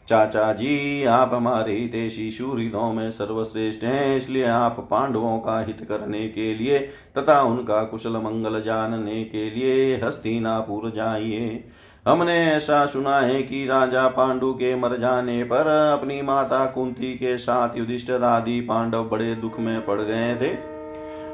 चाचा 0.08 0.52
जी, 0.52 1.04
आप 1.04 1.30
हमारे 1.34 1.74
देशी 1.92 2.30
शूरिदों 2.30 2.92
में 2.92 3.10
सर्वश्रेष्ठ 3.10 3.84
हैं, 3.84 4.16
इसलिए 4.16 4.44
आप 4.44 4.86
पांडवों 4.90 5.38
का 5.38 5.58
हित 5.60 5.80
करने 5.88 6.28
के 6.28 6.54
लिए 6.54 6.78
तथा 7.18 7.40
उनका 7.42 7.82
कुशल 7.84 8.16
मंगल 8.16 8.60
जानने 8.60 9.24
के 9.24 9.48
लिए 9.50 9.96
हस्तिनापुर 9.96 10.90
जाइए। 10.90 11.64
हमने 12.06 12.36
ऐसा 12.46 12.84
सुना 12.86 13.18
है 13.18 13.42
कि 13.42 13.64
राजा 13.66 14.06
पांडु 14.08 14.52
के 14.52 14.74
मर 14.76 14.96
जाने 14.96 15.42
पर 15.44 15.66
अपनी 15.66 16.20
माता 16.22 16.64
कुंती 16.66 17.12
के 17.14 17.36
साथ 17.38 17.78
युधिष्ठिर 17.78 18.22
आदि 18.22 18.60
पांडव 18.60 19.08
बड़े 19.08 19.34
दुख 19.34 19.58
में 19.60 19.84
पड़ 19.86 20.00
गए 20.00 20.34
थे। 20.36 20.52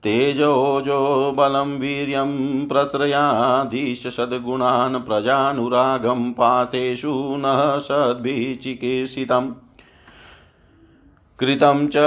तेजोजो 0.03 1.33
बलं 1.37 1.79
वीर्यं 1.79 2.67
प्रत्रयाधीश 2.67 4.07
सद्गुणान् 4.07 4.95
प्रजानुरागं 4.95 6.31
पातेषु 6.31 7.13
नः 7.13 7.77
सद्भिचिकीर्षितम्। 7.77 9.66
कृतं 11.39 11.87
च 11.87 11.97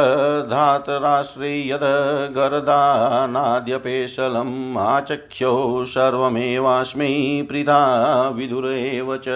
धातराष्ट्रे 0.51 1.69
यद् 1.69 2.35
गर्दानाद्यपेशलम् 2.35 4.79
आचख्यो 4.79 5.85
सर्वमेवास्मै 5.85 7.47
पृथा 7.51 8.29
विदुर 8.29 8.66
एव 8.66 9.16
च। 9.16 9.29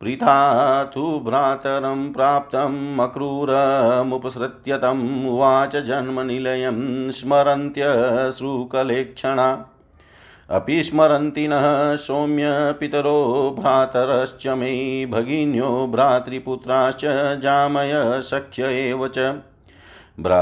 पृथा 0.00 0.84
तु 0.84 1.20
भ्रातरं 1.24 2.12
प्राप्तम् 2.12 3.00
अक्रूरमुपसृत्य 3.00 4.78
तम् 4.78 5.28
उवाच 5.28 5.76
जन्मनिलयं 5.76 7.10
स्मरन्त्यश्रुकलेक्षणा 7.10 9.66
अपि 10.50 10.82
स्मरन्ति 10.82 11.48
नः 11.48 11.96
सौम्य 11.96 12.44
पितरो 12.80 13.56
भ्रातरश्च 13.58 14.46
मे 14.46 15.06
भगिन्यो 15.06 15.86
भ्रातृपुत्राश्च 15.86 17.04
जामय 17.42 18.20
सख्य 18.22 18.64
एव 18.64 19.08
च। 19.08 19.18
भ्रा 20.20 20.40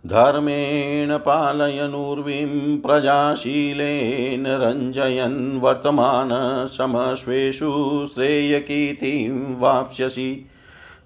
धर्मेण 0.06 1.18
पालयनुर्वीं 1.18 2.78
प्रजाशीलेन 2.78 4.46
रञ्जयन् 4.46 5.60
वर्तमान 5.60 6.28
समश्वेषु 6.66 8.06
श्रेयकीर्तिं 8.14 9.60
वाप्स्यसि। 9.60 10.46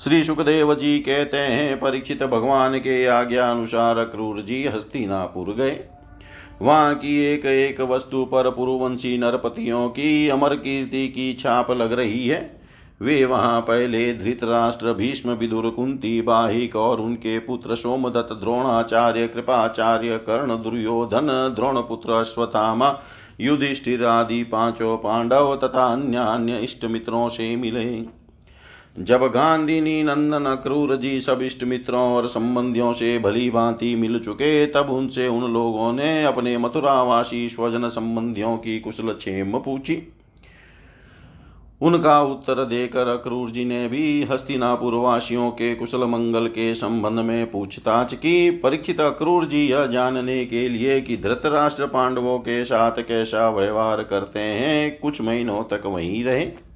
श्री 0.04 0.24
सुखदेव 0.24 0.74
जी 0.74 0.98
कहते 0.98 1.36
हैं, 1.36 1.80
परीक्षित 1.80 2.22
भगवान 2.22 2.78
के 2.78 3.06
आज्ञा 3.06 3.50
अनुसार 3.50 4.04
क्रूर 4.04 4.40
जी 4.40 4.66
हस्तिनापुर 4.66 5.54
गए। 5.54 5.84
वहाँ 6.62 6.94
की 6.94 7.24
एक 7.24 7.46
एक 7.46 7.80
वस्तु 7.80 8.24
पर 8.24 8.50
पुरुवंशी 8.50 9.18
नरपतियों 9.18 9.88
की 9.88 10.28
अमर 10.28 10.54
कीर्ति 10.54 11.08
की 11.08 11.32
छाप 11.34 11.70
लग 11.70 11.92
रही 11.92 12.28
है। 12.28 12.60
वे 13.02 13.24
वहाँ 13.24 13.60
पहले 13.60 14.14
धृतराष्ट्र, 14.14 14.92
भीष्म, 14.92 15.30
विदुर, 15.30 15.70
कुंती, 15.70 16.22
बाहिक 16.22 16.76
और 16.76 17.00
उनके 17.00 17.38
पुत्र 17.38 17.74
सोमदत्त, 17.74 18.32
द्रोणाचार्य, 18.32 19.26
कृपाचार्य, 19.28 20.18
कर्ण, 20.18 20.62
दुर्योधन, 20.62 21.54
द्रोणपुत्र, 21.56 22.12
अश्वत्थामा, 22.12 22.98
युधिष्ठिर 23.40 24.04
आदि 24.04 24.42
पाँचों 24.42 24.96
पांडव 24.96 25.56
तथा 25.56 25.86
अन्य 25.86 26.16
अन्य 26.16 26.58
इष्ट 26.58 26.84
मित्रों 26.84 27.28
से 27.28 27.56
मिले। 27.56 28.23
जब 28.98 29.22
गांधीनी 29.22 30.02
नंदन 30.02 30.44
अक्रूर 30.44 30.96
जी 30.96 31.20
सब 31.20 31.42
इष्ट 31.42 31.64
मित्रों 31.64 32.00
और 32.00 32.26
संबंधियों 32.26 32.92
से 32.92 33.18
भली 33.18 33.50
भांति 33.50 33.94
मिल 33.94 34.18
चुके, 34.18 34.66
तब 34.66 34.90
उनसे 34.90 35.28
उन 35.28 35.52
लोगों 35.52 35.92
ने 35.92 36.24
अपने 36.24 36.58
मथुरावासी 36.58 37.48
स्वजन 37.48 37.88
संबंधियों 37.88 38.56
की 38.56 38.80
कुशल 38.80 39.12
क्षेम 39.12 39.58
पूछी। 39.58 40.12
उनका 41.80 42.22
उत्तर 42.22 42.64
देकर 42.64 43.08
अक्रूर 43.08 43.50
जी 43.50 43.64
ने 43.64 43.88
भी 43.88 44.22
हस्तिनापुर 44.22 44.94
वासियों 44.94 45.50
के 45.50 45.74
कुशल 45.74 46.04
मंगल 46.04 46.46
के 46.46 46.74
संबंध 46.74 47.18
में 47.18 47.50
पूछताछ 47.50 48.14
की। 48.14 48.50
परीक्षित 48.50 49.00
अक्रूर 49.00 49.44
जी 49.44 49.66
यह 49.66 49.86
जानने 49.86 50.44
के 50.44 50.68
लिए 50.68 51.00
कि 51.00 51.16
धृतराष्ट्र 51.16 51.86
पांडवों 51.86 52.38
के 52.38 52.64
साथ 52.64 53.02
कैसा 53.02 53.50
व्यवहार 53.50 54.02
करते 54.02 54.40
हैं, 54.40 54.98
कुछ 54.98 55.20
महीनों 55.20 55.62
तक 55.62 55.86
वहीं 55.86 56.24
रहे। 56.24 56.73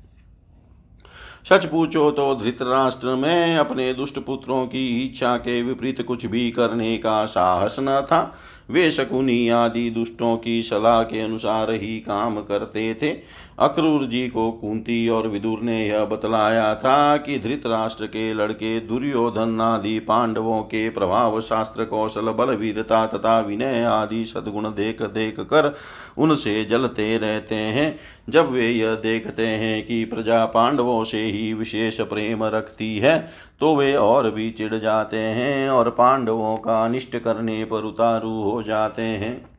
सच 1.48 1.64
पूछो 1.66 2.10
तो 2.10 2.34
धृतराष्ट्र 2.34 3.14
में 3.14 3.56
अपने 3.56 3.92
दुष्ट 3.94 4.18
पुत्रों 4.18 4.66
की 4.66 5.04
इच्छा 5.04 5.36
के 5.36 5.62
विपरीत 5.62 6.02
कुछ 6.02 6.26
भी 6.26 6.50
करने 6.50 6.98
का 6.98 7.24
साहस 7.26 7.76
न 7.80 8.00
था। 8.02 8.38
वे 8.68 8.90
शकुनी 8.90 9.48
आदि 9.48 9.88
दुष्टों 9.90 10.36
की 10.36 10.62
सलाह 10.62 11.02
के 11.02 11.20
अनुसार 11.20 11.70
ही 11.72 11.98
काम 12.00 12.40
करते 12.42 12.92
थे। 12.94 13.10
अक्रूर 13.58 14.04
जी 14.04 14.26
को 14.28 14.50
कुंती 14.50 15.08
और 15.08 15.26
विदुर 15.28 15.60
ने 15.60 15.86
यह 15.86 16.04
बतलाया 16.04 16.74
था 16.74 17.16
कि 17.16 17.38
धृतराष्ट्र 17.38 18.06
के 18.06 18.32
लड़के 18.34 18.78
दुर्योधन 18.80 19.60
आदि 19.60 19.98
पांडवों 19.98 20.60
के 20.62 20.88
प्रभाव, 20.88 21.40
शास्त्र, 21.40 21.84
कौशल 21.84 22.30
बल 22.30 22.54
वीरता 22.56 23.06
तथा 23.06 23.38
विनय 23.40 23.84
आदि 23.84 24.24
सद्गुण 24.24 24.68
देख 24.74 25.02
देख 25.04 25.40
कर 25.42 25.74
उनसे 26.18 26.64
जलते 26.64 27.16
रहते 27.18 27.54
हैं। 27.54 27.98
जब 28.28 28.50
वे 28.50 28.68
यह 28.68 28.94
देखते 28.94 29.46
हैं 29.46 29.82
कि 29.86 30.04
प्रजा 30.04 30.44
पांडवों 30.46 31.02
से 31.04 31.22
ही 31.22 31.52
विशेष 31.54 32.00
प्रेम 32.02 32.44
रखती 32.46 32.96
है 32.98 33.18
तो 33.60 33.74
वे 33.76 33.94
और 33.96 34.30
भी 34.30 34.50
चिढ़ 34.50 34.74
जाते 34.74 35.16
हैं 35.16 35.68
और 35.70 35.90
पांडवों 35.90 36.56
का 36.56 36.82
अनिष्ट 36.84 37.16
करने 37.18 37.64
पर 37.64 37.84
उतारू 37.84 38.42
हो 38.42 38.57
जाते 38.62 39.02
हैं। 39.02 39.50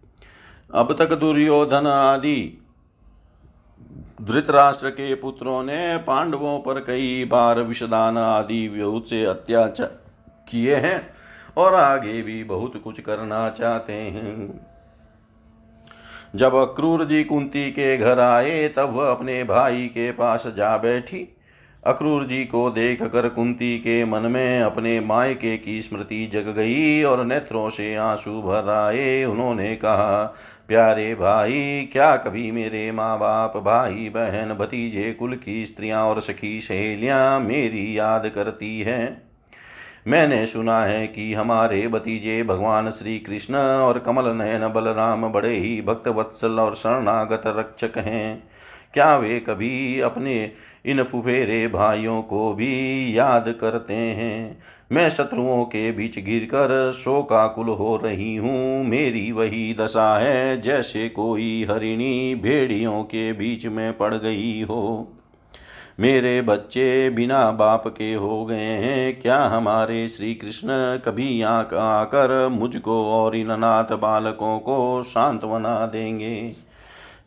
अब 0.73 0.95
तक 0.99 1.13
दुर्योधन 1.13 1.87
आदि 1.87 2.65
धृतराष्ट्र 4.21 4.89
के 4.89 5.15
पुत्रों 5.15 5.63
ने 5.63 5.97
पांडवों 5.97 6.59
पर 6.59 6.79
कई 6.79 7.25
बार 7.25 7.61
विषदान 7.61 8.17
आदि 8.17 8.67
व्यूत 8.67 9.07
से 9.07 9.25
अत्याचार 9.25 9.87
किए 10.49 10.75
हैं 10.75 11.09
और 11.57 11.73
आगे 11.73 12.21
भी 12.21 12.43
बहुत 12.43 12.81
कुछ 12.83 12.99
करना 12.99 13.49
चाहते 13.49 13.93
हैं। 13.93 14.67
जब 16.35 16.55
अक्रूर 16.55 17.05
जी 17.05 17.23
कुंती 17.23 17.71
के 17.71 17.97
घर 17.97 18.19
आए, 18.19 18.67
तब 18.67 18.89
वह 18.89 19.11
अपने 19.11 19.43
भाई 19.43 19.87
के 19.87 20.11
पास 20.11 20.47
जा 20.47 20.77
बैठी। 20.77 21.35
अक्रूर 21.83 22.23
जी 22.23 22.45
को 22.45 22.69
देख 22.69 23.03
कर 23.03 23.29
कुंती 23.29 23.77
के 23.77 24.05
मन 24.05 24.21
में 24.21 24.61
अपने 24.61 24.99
मायके 24.99 25.57
की 25.57 25.81
स्मृति 25.81 26.29
जग 26.33 26.39
गई 26.39 27.03
और 27.03 27.25
नेत्रों 27.25 27.69
से 27.69 27.95
आँसू 27.95 28.41
भर 28.41 28.69
आए। 28.69 29.25
उन्होंने 29.25 29.75
कहा, 29.75 30.35
प्यारे 30.67 31.15
भाई, 31.15 31.89
क्या 31.91 32.15
कभी 32.15 32.51
मेरे 32.51 32.91
माँ 32.91 33.19
बाप 33.19 33.57
भाई 33.57 34.09
बहन 34.09 34.53
भतीजे, 34.53 35.13
कुल 35.13 35.35
की 35.35 35.65
स्त्रियाँ 35.65 36.03
और 36.03 36.21
सखी 36.21 36.59
सहेलियाँ 36.59 37.39
मेरी 37.39 37.99
याद 37.99 38.27
करती 38.27 38.81
हैं? 38.81 39.21
मैंने 40.07 40.45
सुना 40.45 40.81
है 40.81 41.07
कि 41.07 41.33
हमारे 41.33 41.87
भतीजे 41.87 42.43
भगवान 42.43 42.89
श्री 42.89 43.19
कृष्ण 43.19 43.55
और 43.55 43.99
कमल 43.99 44.25
नयन 44.25 44.67
बलराम 44.67 45.29
बड़े 45.31 45.55
ही 45.55 45.81
भक्त, 45.81 46.07
वत्सल 46.07 46.59
और 46.59 46.75
शरणागत 46.75 47.43
रक्षक 47.47 47.97
हैं। 47.97 48.49
क्या 48.93 49.17
वे 49.17 49.39
कभी 49.39 49.99
अपने 49.99 50.51
इन 50.85 51.03
फुफेरे 51.03 51.67
भाइयों 51.67 52.21
को 52.21 52.53
भी 52.53 53.17
याद 53.17 53.55
करते 53.61 53.93
हैं? 53.93 54.59
मैं 54.91 55.09
शत्रुओं 55.09 55.63
के 55.63 55.91
बीच 55.91 56.19
गिरकर 56.19 56.91
शोकाकुल 56.91 57.67
हो 57.67 57.97
रही 57.97 58.35
हूँ। 58.35 58.83
मेरी 58.83 59.31
वही 59.31 59.73
दशा 59.73 60.19
है, 60.19 60.61
जैसे 60.61 61.09
कोई 61.09 61.67
हरिणी 61.69 62.35
भेड़ियों 62.35 63.03
के 63.03 63.33
बीच 63.33 63.65
में 63.65 63.97
पड़ 63.97 64.13
गई 64.13 64.61
हो। 64.61 65.13
मेरे 65.99 66.41
बच्चे 66.41 67.09
बिना 67.09 67.51
बाप 67.51 67.87
के 67.87 68.13
हो 68.13 68.45
गए 68.45 68.63
हैं। 68.63 69.21
क्या 69.21 69.43
हमारे 69.43 70.07
श्री 70.07 70.33
कृष्ण 70.35 70.67
कभी 70.97 71.41
आकर 71.41 72.47
मुझको 72.51 73.05
और 73.05 73.35
इन 73.35 73.49
अनाथ 73.49 73.97
बालकों 73.97 74.59
को 74.59 75.03
सांत्वना 75.03 75.85
देंगे? 75.85 76.68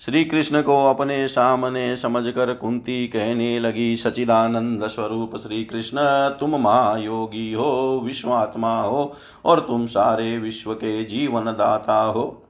श्री 0.05 0.25
कृष्ण 0.25 0.63
को 0.63 0.87
अपने 0.87 1.29
सामने 1.29 1.97
समझकर 1.97 2.55
कुंती 2.55 3.09
कहने 3.09 3.61
लगी, 3.61 3.97
सचिदानंद 3.97 4.87
स्वरूप 4.87 5.37
श्री 5.37 5.65
कृष्ण 5.65 5.99
तुम 6.41 6.57
महायोगी 6.57 7.53
हो, 7.53 8.03
विश्वात्मा 8.05 8.83
हो, 8.83 9.17
और 9.45 9.61
तुम 9.61 9.87
सारे 9.87 10.39
विश्व 10.39 10.75
के 10.75 11.05
जीवन 11.05 11.45
दाता 11.45 12.03
हो। 12.03 12.43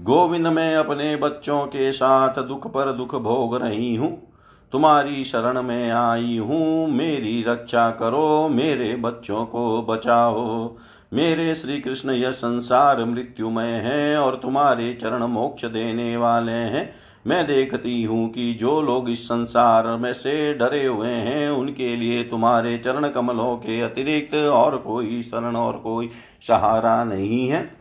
गोविंद, 0.00 0.46
मैं 0.46 0.76
अपने 0.76 1.16
बच्चों 1.16 1.66
के 1.66 1.92
साथ 1.92 2.42
दुख 2.42 2.66
पर 2.66 2.92
दुख 2.92 3.14
भोग 3.14 3.56
रही 3.56 3.94
हूँ। 3.94 4.32
तुम्हारी 4.72 5.24
शरण 5.24 5.62
में 5.62 5.90
आई 5.90 6.38
हूँ। 6.38 6.88
मेरी 6.88 7.42
रक्षा 7.42 7.90
करो, 7.90 8.48
मेरे 8.48 8.96
बच्चों 8.96 9.46
को 9.46 9.82
बचाओ। 9.82 10.70
मेरे 11.12 11.54
श्री 11.54 11.80
कृष्ण 11.80 12.10
यह 12.10 12.30
संसार 12.30 13.04
मृत्युमय 13.04 13.66
है 13.66 14.18
और 14.18 14.34
तुम्हारे 14.36 14.98
चरण 15.02 15.22
मोक्ष 15.22 15.64
देने 15.64 16.16
वाले 16.16 16.52
हैं। 16.52 16.94
मैं 17.26 17.46
देखती 17.46 18.02
हूँ 18.02 18.28
कि 18.28 18.54
जो 18.54 18.82
लोग 18.82 19.10
इस 19.10 19.24
संसार 19.24 19.86
में 19.86 20.12
से 20.12 20.54
डरे 20.54 20.86
हुए 20.86 21.08
हैं, 21.08 21.50
उनके 21.50 21.96
लिए 21.96 22.22
तुम्हारे 22.24 22.78
चरण 22.78 23.08
कमलों 23.08 23.56
के 23.56 23.80
अतिरिक्त 23.80 24.34
और 24.34 24.76
कोई 24.76 25.22
शरण 25.22 25.56
और 25.56 25.72
कोई 25.72 26.10
सहारा 26.48 27.04
नहीं 27.04 27.48
है। 27.48 27.76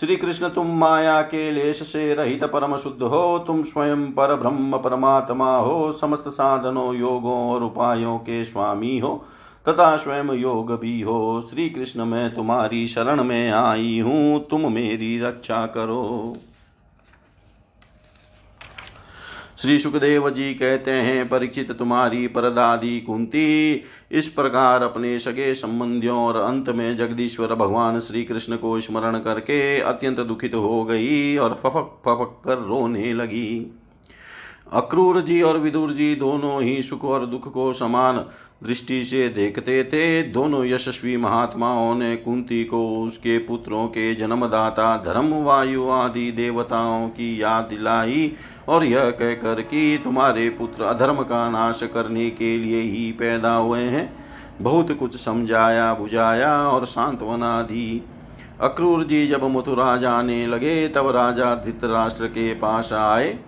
श्री 0.00 0.16
कृष्ण 0.16 0.48
तुम 0.48 0.66
माया 0.66 1.22
के 1.22 1.50
लेश 1.50 1.82
से 1.82 2.14
रहित 2.14 2.44
परम 2.44 2.76
शुद्ध 2.76 3.02
हो। 3.02 3.38
तुम 3.38 3.62
स्वयं 3.62 4.06
पर 4.12 4.34
ब्रह्म 4.34 4.78
परमात्मा 4.78 5.56
हो। 5.56 5.92
समस्त 5.92 6.24
साधनों, 6.28 6.94
योगों 6.94 7.50
और 7.50 7.64
उपायों 7.64 8.18
के 8.18 8.44
स्वामी 8.44 8.98
हो। 8.98 9.24
तथा 9.68 9.96
स्वयं 9.96 10.34
योग 10.34 10.72
भी 10.80 11.00
हो। 11.00 11.46
श्री 11.50 11.68
कृष्ण 11.70 12.04
मैं 12.04 12.34
तुम्हारी 12.34 12.88
शरण 12.88 13.24
में 13.24 13.50
आई 13.50 13.98
हूँ। 13.98 14.48
तुम 14.48 14.72
मेरी 14.72 15.20
रक्षा 15.20 15.66
करो। 15.66 16.36
श्री 19.58 19.78
सुखदेव 19.78 20.30
जी 20.30 20.54
कहते 20.54 20.90
हैं, 20.90 21.28
परीक्षित 21.28 21.72
तुम्हारी 21.72 22.26
परदादी 22.26 23.00
कुंती। 23.00 23.82
इस 24.12 24.26
प्रकार 24.26 24.82
अपने 24.82 25.18
सगे 25.18 25.54
संबंधियों 25.54 26.18
और 26.18 26.36
अंत 26.36 26.68
में 26.68 26.96
जगदीश्वर 26.96 27.54
भगवान 27.54 28.00
श्री 28.00 28.24
कृष्ण 28.24 28.56
को 28.56 28.80
स्मरण 28.80 29.18
करके 29.18 29.80
अत्यंत 29.80 30.20
दुखित 30.20 30.54
हो 30.54 30.84
गई 30.84 31.36
और 31.36 31.54
फपक 31.54 31.98
फपक 32.04 32.40
कर 32.44 32.58
रोने 32.58 33.12
लगी। 33.12 33.77
अक्रूर 34.72 35.20
जी 35.20 35.42
और 35.42 35.58
विदुर 35.58 35.90
जी 35.90 36.14
दोनों 36.14 36.62
ही 36.62 36.82
सुख 36.82 37.04
और 37.04 37.26
दुख 37.26 37.52
को 37.52 37.72
समान 37.72 38.16
दृष्टि 38.64 39.04
से 39.04 39.28
देखते 39.28 39.84
थे। 39.84 40.22
दोनों 40.22 40.64
यशस्वी 40.64 41.16
महात्माओं 41.16 41.94
ने 41.94 42.16
कुंती 42.16 42.64
को 42.64 43.02
उसके 43.04 43.38
पुत्रों 43.38 43.86
के 43.88 44.14
जन्मदाता, 44.14 44.96
धर्म, 44.96 45.34
वायु 45.34 45.88
आदि 45.88 46.30
देवताओं 46.32 47.08
की 47.08 47.42
याद 47.42 47.64
दिलाई 47.64 48.32
और 48.68 48.84
यह 48.84 49.10
कहकर 49.10 49.62
कि 49.62 50.00
तुम्हारे 50.04 50.48
पुत्र 50.48 50.82
अधर्म 50.82 51.22
का 51.22 51.50
नाश 51.50 51.82
करने 51.82 52.30
के 52.30 52.58
लिए 52.58 52.80
ही 52.80 53.12
पैदा 53.12 53.54
हुए 53.54 53.80
हैं। 53.80 54.16
बहुत 54.60 54.92
कुछ 54.92 55.16
समझाया, 55.16 55.94
बुझाया 55.94 56.68
और 56.68 56.84
सांत्वना 56.84 57.62
दी। 57.62 58.04
अक्रूर 58.60 59.04
जी 59.04 59.26
जब 59.26 59.44
मथुरा 59.44 59.96
जाने 59.96 60.46
लगे, 60.46 60.88
तब 60.88 61.08
राजा 61.08 61.54
धृतराष्ट्र 61.54 62.26
के 62.26 62.54
पास 62.54 62.92
आए। 62.92 63.38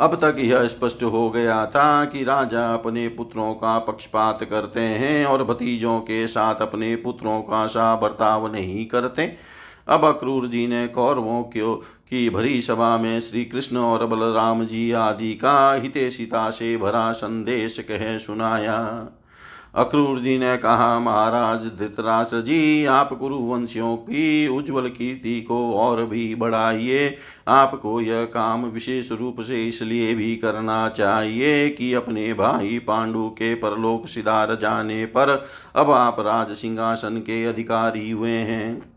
अब 0.00 0.14
तक 0.14 0.36
यह 0.38 0.66
स्पष्ट 0.66 1.02
हो 1.02 1.30
गया 1.30 1.66
था 1.66 2.04
कि 2.04 2.24
राजा 2.24 2.74
अपने 2.74 3.08
पुत्रों 3.08 3.54
का 3.54 3.78
पक्षपात 3.78 4.44
करते 4.44 4.80
हैं 4.80 5.26
और 5.26 5.44
भतीजों 5.44 6.00
के 6.00 6.26
साथ 6.26 6.54
अपने 6.54 6.96
पुत्रों 6.96 7.40
का 7.40 7.66
सा 7.66 7.96
बर्ताव 7.96 8.52
नहीं 8.52 8.86
करते। 8.86 9.36
अब 9.88 10.04
अक्रूर 10.04 10.46
जी 10.46 10.66
ने 10.66 10.86
कौरवों 10.88 11.42
क्यों 11.42 11.74
की 11.76 12.30
भरी 12.30 12.60
सभा 12.62 12.96
में 12.98 13.20
श्री 13.20 13.44
कृष्ण 13.44 13.76
और 13.76 14.06
बलराम 14.06 14.64
जी 14.64 14.92
आदि 14.92 15.34
का 15.34 15.72
हितेशिता 15.72 16.50
से 16.50 16.76
भरा 16.76 17.12
संदेश 17.12 17.78
कह 17.78 18.18
सुनाया। 18.18 19.08
अक्रूर 19.74 20.18
जी 20.18 20.38
ने 20.38 20.56
कहा, 20.56 20.98
महाराज 21.00 21.60
धृतराष्ट्र 21.60 22.40
जी, 22.40 22.84
आप 22.84 23.12
कुरुवंशियों 23.12 23.96
की 23.96 24.48
उज्जवल 24.48 24.88
कीर्ति 24.88 25.40
को 25.40 25.74
और 25.74 26.04
भी 26.06 26.34
बढ़ाइए। 26.34 27.16
आपको 27.48 28.00
यह 28.00 28.24
काम 28.24 28.64
विशेष 28.64 29.12
रूप 29.12 29.40
से 29.40 29.68
इसलिए 29.68 30.14
भी 30.14 30.36
करना 30.36 30.88
चाहिए 30.88 31.68
कि 31.68 31.92
अपने 31.94 32.34
भाई 32.34 32.78
पांडु 32.78 33.28
के 33.28 33.54
परलोक 33.54 34.06
सिदार 34.06 34.58
जाने 34.62 35.04
पर 35.06 35.46
अब 35.76 35.90
आप 35.90 36.20
राज 36.20 36.56
सिंहासन 36.56 37.18
के 37.18 37.44
अधिकारी 37.44 38.10
हुए 38.10 38.30
हैं। 38.30 38.92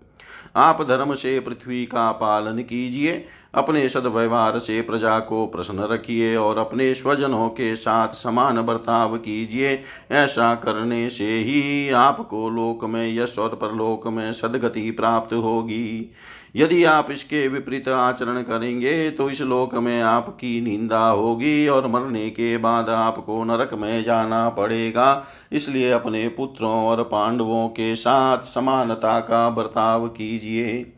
आप 0.55 0.81
धर्म 0.81 1.13
से 1.13 1.39
पृथ्वी 1.39 1.85
का 1.85 2.11
पालन 2.11 2.57
कीजिए। 2.57 3.25
अपने 3.53 3.87
सदव्यवहार 3.89 4.57
से 4.59 4.81
प्रजा 4.81 5.17
को 5.19 5.45
प्रसन्न 5.45 5.87
रखिए 5.91 6.35
और 6.35 6.57
अपने 6.57 6.93
स्वजनों 6.93 7.47
के 7.49 7.75
साथ 7.75 8.13
समान 8.13 8.61
बर्ताव 8.61 9.17
कीजिए। 9.17 9.79
ऐसा 10.11 10.53
करने 10.55 11.09
से 11.09 11.27
ही 11.27 11.89
आपको 11.89 12.49
लोक 12.49 12.85
में 12.85 13.15
यश 13.15 13.37
और 13.39 13.55
परलोक 13.55 14.07
में 14.07 14.31
सदगति 14.33 14.91
प्राप्त 14.91 15.33
होगी। 15.33 16.11
यदि 16.55 16.83
आप 16.83 17.11
इसके 17.11 17.47
विपरीत 17.47 17.87
आचरण 17.89 18.41
करेंगे 18.41 19.09
तो 19.11 19.29
इस 19.29 19.41
लोक 19.41 19.75
में 19.75 20.01
आपकी 20.01 20.59
निंदा 20.61 21.05
होगी 21.05 21.67
और 21.67 21.87
मरने 21.87 22.29
के 22.29 22.57
बाद 22.57 22.89
आपको 22.89 23.43
नरक 23.43 23.73
में 23.73 24.03
जाना 24.03 24.47
पड़ेगा। 24.49 25.25
इसलिए 25.51 25.91
अपने 25.91 26.27
पुत्रों 26.29 26.71
और 26.71 27.03
पांडवों 27.03 27.67
के 27.69 27.95
साथ 27.95 28.43
समानता 28.45 29.19
का 29.19 29.49
बर्ताव 29.49 30.07
कीजिए। 30.07 30.93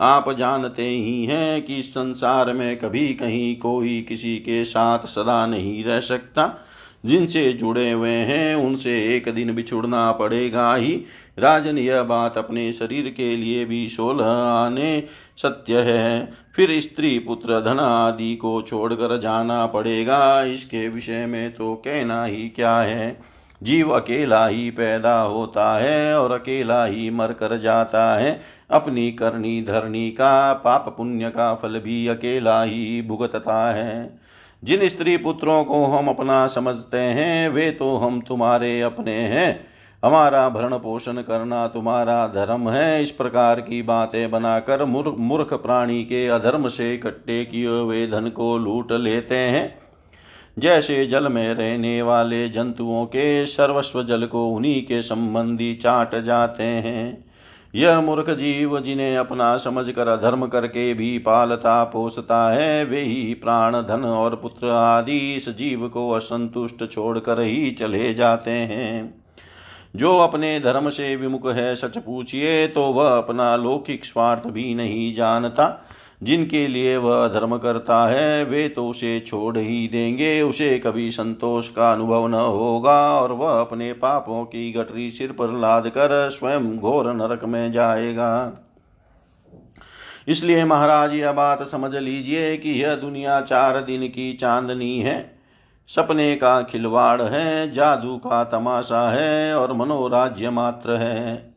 आप 0.00 0.32
जानते 0.32 0.82
ही 0.82 1.24
हैं 1.24 1.62
कि 1.62 1.82
संसार 1.82 2.52
में 2.52 2.76
कभी 2.76 3.08
कहीं 3.08 3.56
कोई 3.56 4.02
किसी 4.02 4.36
के 4.36 4.64
साथ 4.64 4.98
सदा 4.98 5.46
नहीं 5.46 5.84
रह 5.84 6.00
सकता। 6.00 6.66
जिनसे 7.06 7.52
जुड़े 7.52 7.90
हुए 7.90 8.10
हैं, 8.10 8.56
उनसे 8.56 9.16
एक 9.16 9.28
दिन 9.28 9.54
बिछुड़ना 9.54 10.12
पड़ेगा 10.12 10.74
ही। 10.74 11.02
राजन, 11.38 11.78
यह 11.78 12.02
बात 12.02 12.38
अपने 12.38 12.72
शरीर 12.72 13.14
के 13.16 13.36
लिए 13.36 13.64
भी 13.64 13.88
सोलह 13.88 14.26
आने 14.26 15.04
सत्य 15.36 15.78
है। 15.78 16.32
फिर 16.56 16.80
स्त्री, 16.80 17.18
पुत्र, 17.18 17.60
धन 17.60 17.78
आदि 17.78 18.36
को 18.36 18.62
छोड़कर 18.62 19.18
जाना 19.18 19.66
पड़ेगा। 19.66 20.42
इसके 20.42 20.88
विषय 20.88 21.26
में 21.26 21.54
तो 21.54 21.74
कहना 21.74 22.24
ही 22.24 22.48
क्या 22.48 22.78
है? 22.78 23.29
जीव 23.62 23.90
अकेला 23.90 24.46
ही 24.46 24.70
पैदा 24.70 25.20
होता 25.20 25.78
है 25.78 26.18
और 26.18 26.32
अकेला 26.32 26.84
ही 26.84 27.10
मर 27.10 27.32
कर 27.32 27.58
जाता 27.58 28.14
है। 28.18 28.40
अपनी 28.70 29.12
करनी 29.12 29.62
धरनी 29.62 30.10
का, 30.10 30.52
पाप 30.52 30.94
पुण्य 30.96 31.30
का 31.30 31.54
फल 31.54 31.78
भी 31.78 32.06
अकेला 32.06 32.62
ही 32.62 33.02
भुगतता 33.02 33.70
है। 33.72 34.20
जिन 34.64 34.88
स्त्री 34.88 35.16
पुत्रों 35.16 35.64
को 35.64 35.84
हम 35.84 36.08
अपना 36.08 36.46
समझते 36.46 36.98
हैं, 36.98 37.48
वे 37.48 37.70
तो 37.70 37.96
हम 37.96 38.20
तुम्हारे 38.20 38.80
अपने 38.80 39.14
हैं। 39.14 39.66
हमारा 40.04 40.48
भरण 40.48 40.74
पोषण 40.74 41.12
करना 41.12 41.66
तुम्हारा 41.66 42.26
धर्म 42.26 42.70
है। 42.70 43.02
इस 43.02 43.10
प्रकार 43.10 43.60
की 43.60 43.82
बातें 43.82 44.30
बनाकर 44.30 44.84
मूर्ख 44.84 45.54
प्राणी 45.54 46.04
के 46.04 46.26
अधर्म 46.28 46.68
से 46.68 46.94
इकट्ठे 46.94 47.44
किए 47.44 47.66
हुए 47.66 48.06
धन 48.06 48.28
को 48.28 48.58
लूट 48.58 48.92
लेते 48.92 49.36
हैं। 49.36 49.79
जैसे 50.58 51.06
जल 51.06 51.28
में 51.28 51.54
रहने 51.54 52.02
वाले 52.02 52.48
जंतुओं 52.48 53.06
के 53.06 53.46
सर्वस्व 53.46 54.02
जल 54.02 54.26
को 54.26 54.48
उन्हीं 54.48 54.82
के 54.82 55.02
संबंधी 55.02 55.74
चाट 55.74 56.14
जाते 56.14 56.62
हैं। 56.62 57.24
यह 57.74 58.00
मूर्ख 58.00 58.30
जीव 58.30 58.80
जिन्हें 58.80 59.16
अपना 59.16 59.56
समझ 59.56 59.90
कर 59.90 60.08
अधर्म 60.08 60.46
करके 60.46 60.94
भी 60.94 61.18
पालता 61.18 61.84
पोसता 61.84 62.52
है, 62.52 62.84
वे 62.84 63.00
ही 63.00 63.34
प्राण, 63.34 63.76
धन 63.76 64.04
और 64.04 64.36
पुत्र 64.36 64.66
आदि 64.66 65.34
इस 65.34 65.48
जीव 65.48 65.88
को 65.88 66.10
असंतुष्ट 66.10 66.92
छोड़कर 66.92 67.40
ही 67.40 67.70
चले 67.70 68.14
जाते 68.14 68.50
हैं। 68.50 69.22
जो 69.96 70.18
अपने 70.18 70.60
धर्म 70.60 70.88
से 70.88 71.16
विमुख 71.16 71.52
है, 71.52 71.74
सच 71.74 71.98
पूछिए 71.98 72.68
तो 72.68 72.82
वह 72.82 73.16
अपना 73.18 73.56
लौकिक 73.56 74.04
स्वार्थ 74.04 74.46
भी 74.46 74.74
नहीं 74.74 75.14
जानता। 75.14 75.86
जिनके 76.22 76.68
लिए 76.68 76.96
वह 76.96 77.28
धर्म 77.28 77.58
करता 77.58 78.08
है, 78.08 78.44
वे 78.44 78.68
तो 78.68 78.88
उसे 78.88 79.20
छोड़ 79.20 79.58
ही 79.58 79.88
देंगे। 79.88 80.42
उसे 80.42 80.78
कभी 80.78 81.10
संतोष 81.10 81.68
का 81.68 81.92
अनुभव 81.92 82.26
न 82.26 82.34
होगा 82.34 83.20
और 83.20 83.32
वह 83.32 83.60
अपने 83.60 83.92
पापों 83.92 84.44
की 84.44 84.72
गठरी 84.72 85.10
सिर 85.10 85.32
पर 85.32 85.58
लाद 85.58 85.88
कर 85.88 86.28
स्वयं 86.30 86.78
घोर 86.78 87.14
नरक 87.14 87.44
में 87.44 87.72
जाएगा। 87.72 88.52
इसलिए 90.28 90.64
महाराज, 90.64 91.14
यह 91.14 91.32
बात 91.32 91.62
समझ 91.62 91.96
लीजिए 91.96 92.56
कि 92.56 92.70
यह 92.70 92.94
दुनिया 92.94 93.40
चार 93.40 93.80
दिन 93.80 94.08
की 94.08 94.32
चांदनी 94.32 95.00
है। 95.00 95.40
सपने 95.88 96.36
का 96.36 96.62
खिलवाड़ 96.62 97.22
है, 97.22 97.72
जादू 97.72 98.16
का 98.16 98.44
तमाशा 98.44 99.10
है 99.10 99.54
और 99.54 99.72
मनोराज्य 99.72 100.50
मात्र 100.50 100.96
है। 100.96 101.49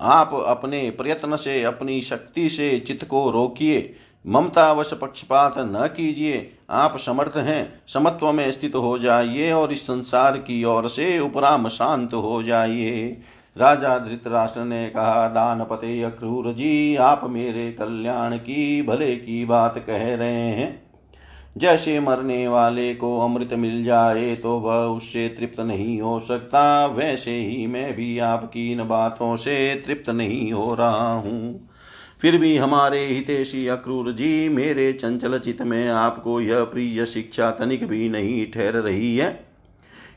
आप 0.00 0.44
अपने 0.46 0.90
प्रयत्न 0.90 1.36
से, 1.36 1.62
अपनी 1.62 2.02
शक्ति 2.02 2.50
से 2.50 2.78
चित्त 2.78 3.04
को 3.04 3.30
रोकिए। 3.30 3.94
ममतावश 4.26 4.94
पक्षपात 4.94 5.54
न 5.58 5.90
कीजिए। 5.96 6.50
आप 6.70 6.96
समर्थ 6.98 7.36
हैं, 7.36 7.82
समत्व 7.88 8.32
में 8.32 8.50
स्थित 8.50 8.74
हो 8.74 8.98
जाइए 8.98 9.52
और 9.52 9.72
इस 9.72 9.82
संसार 9.82 10.36
की 10.36 10.64
ओर 10.64 10.88
से 10.88 11.18
उपराम 11.18 11.68
शांत 11.68 12.14
हो 12.14 12.42
जाइए। 12.42 13.16
राजा 13.58 13.98
धृतराष्ट्र 13.98 14.60
ने 14.60 14.88
कहा 14.88 15.28
दान 15.28 15.64
पते 15.64 16.02
अक्रूर 16.02 16.52
जी, 16.52 16.96
आप 16.96 17.20
मेरे 17.24 17.72
कल्याण 17.72 18.36
की, 18.36 18.82
भले 18.82 19.16
की 19.16 19.44
बात 19.44 19.78
कह 19.78 20.14
रहे 20.14 20.34
हैं। 20.34 20.89
जैसे 21.56 21.98
मरने 22.00 22.46
वाले 22.48 22.94
को 22.94 23.18
अमृत 23.20 23.52
मिल 23.54 23.82
जाए 23.84 24.34
तो 24.36 24.58
वह 24.58 24.84
उससे 24.86 25.28
तृप्त 25.28 25.60
नहीं 25.60 26.00
हो 26.00 26.18
सकता। 26.20 26.86
वैसे 26.86 27.36
ही 27.36 27.66
मैं 27.66 27.92
भी 27.96 28.18
आपकी 28.18 28.70
इन 28.72 28.84
बातों 28.84 29.36
से 29.36 29.74
तृप्त 29.86 30.10
नहीं 30.10 30.52
हो 30.52 30.74
रहा 30.74 31.12
हूँ। 31.14 31.68
फिर 32.20 32.38
भी 32.38 32.56
हमारे 32.56 33.04
हितेशी 33.06 33.66
अक्रूर 33.68 34.12
जी, 34.12 34.48
मेरे 34.48 34.92
चंचल 34.92 35.38
चित 35.38 35.62
में 35.62 35.88
आपको 35.88 36.40
यह 36.40 36.64
प्रिय 36.64 37.06
शिक्षा 37.06 37.50
तनिक 37.50 37.86
भी 37.88 38.08
नहीं 38.08 38.44
ठहर 38.52 38.74
रही 38.74 39.16
है। 39.16 39.49